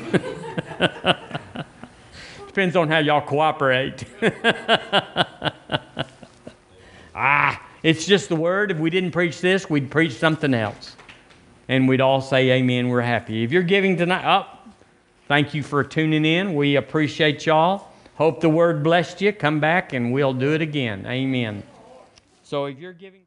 Depends 2.47 2.77
on 2.77 2.89
how 2.89 2.99
y'all 2.99 3.23
cooperate. 3.23 4.05
ah, 7.15 7.67
it's 7.83 8.05
just 8.05 8.29
the 8.29 8.37
word. 8.37 8.71
If 8.71 8.79
we 8.79 8.91
didn't 8.91 9.13
preach 9.13 9.41
this, 9.41 9.71
we'd 9.71 9.91
preach 9.91 10.13
something 10.13 10.53
else. 10.53 10.97
And 11.69 11.89
we'd 11.89 12.03
all 12.03 12.21
say, 12.21 12.51
Amen, 12.51 12.89
we're 12.89 13.01
happy. 13.01 13.43
If 13.43 13.53
you're 13.53 13.63
giving 13.63 13.97
tonight, 13.97 14.25
up, 14.25 14.67
oh, 14.67 14.73
thank 15.29 15.55
you 15.55 15.63
for 15.63 15.83
tuning 15.83 16.27
in. 16.27 16.55
We 16.55 16.77
appreciate 16.77 17.47
y'all. 17.47 17.89
Hope 18.17 18.43
the 18.43 18.51
word 18.51 18.85
blessed 18.85 19.23
you. 19.23 19.33
Come 19.33 19.61
back 19.61 19.95
and 19.95 20.13
we'll 20.13 20.35
do 20.35 20.53
it 20.53 20.61
again. 20.61 21.07
Amen. 21.07 21.63
So 22.43 22.67
if 22.67 22.79
you're 22.79 22.93
giving. 22.93 23.24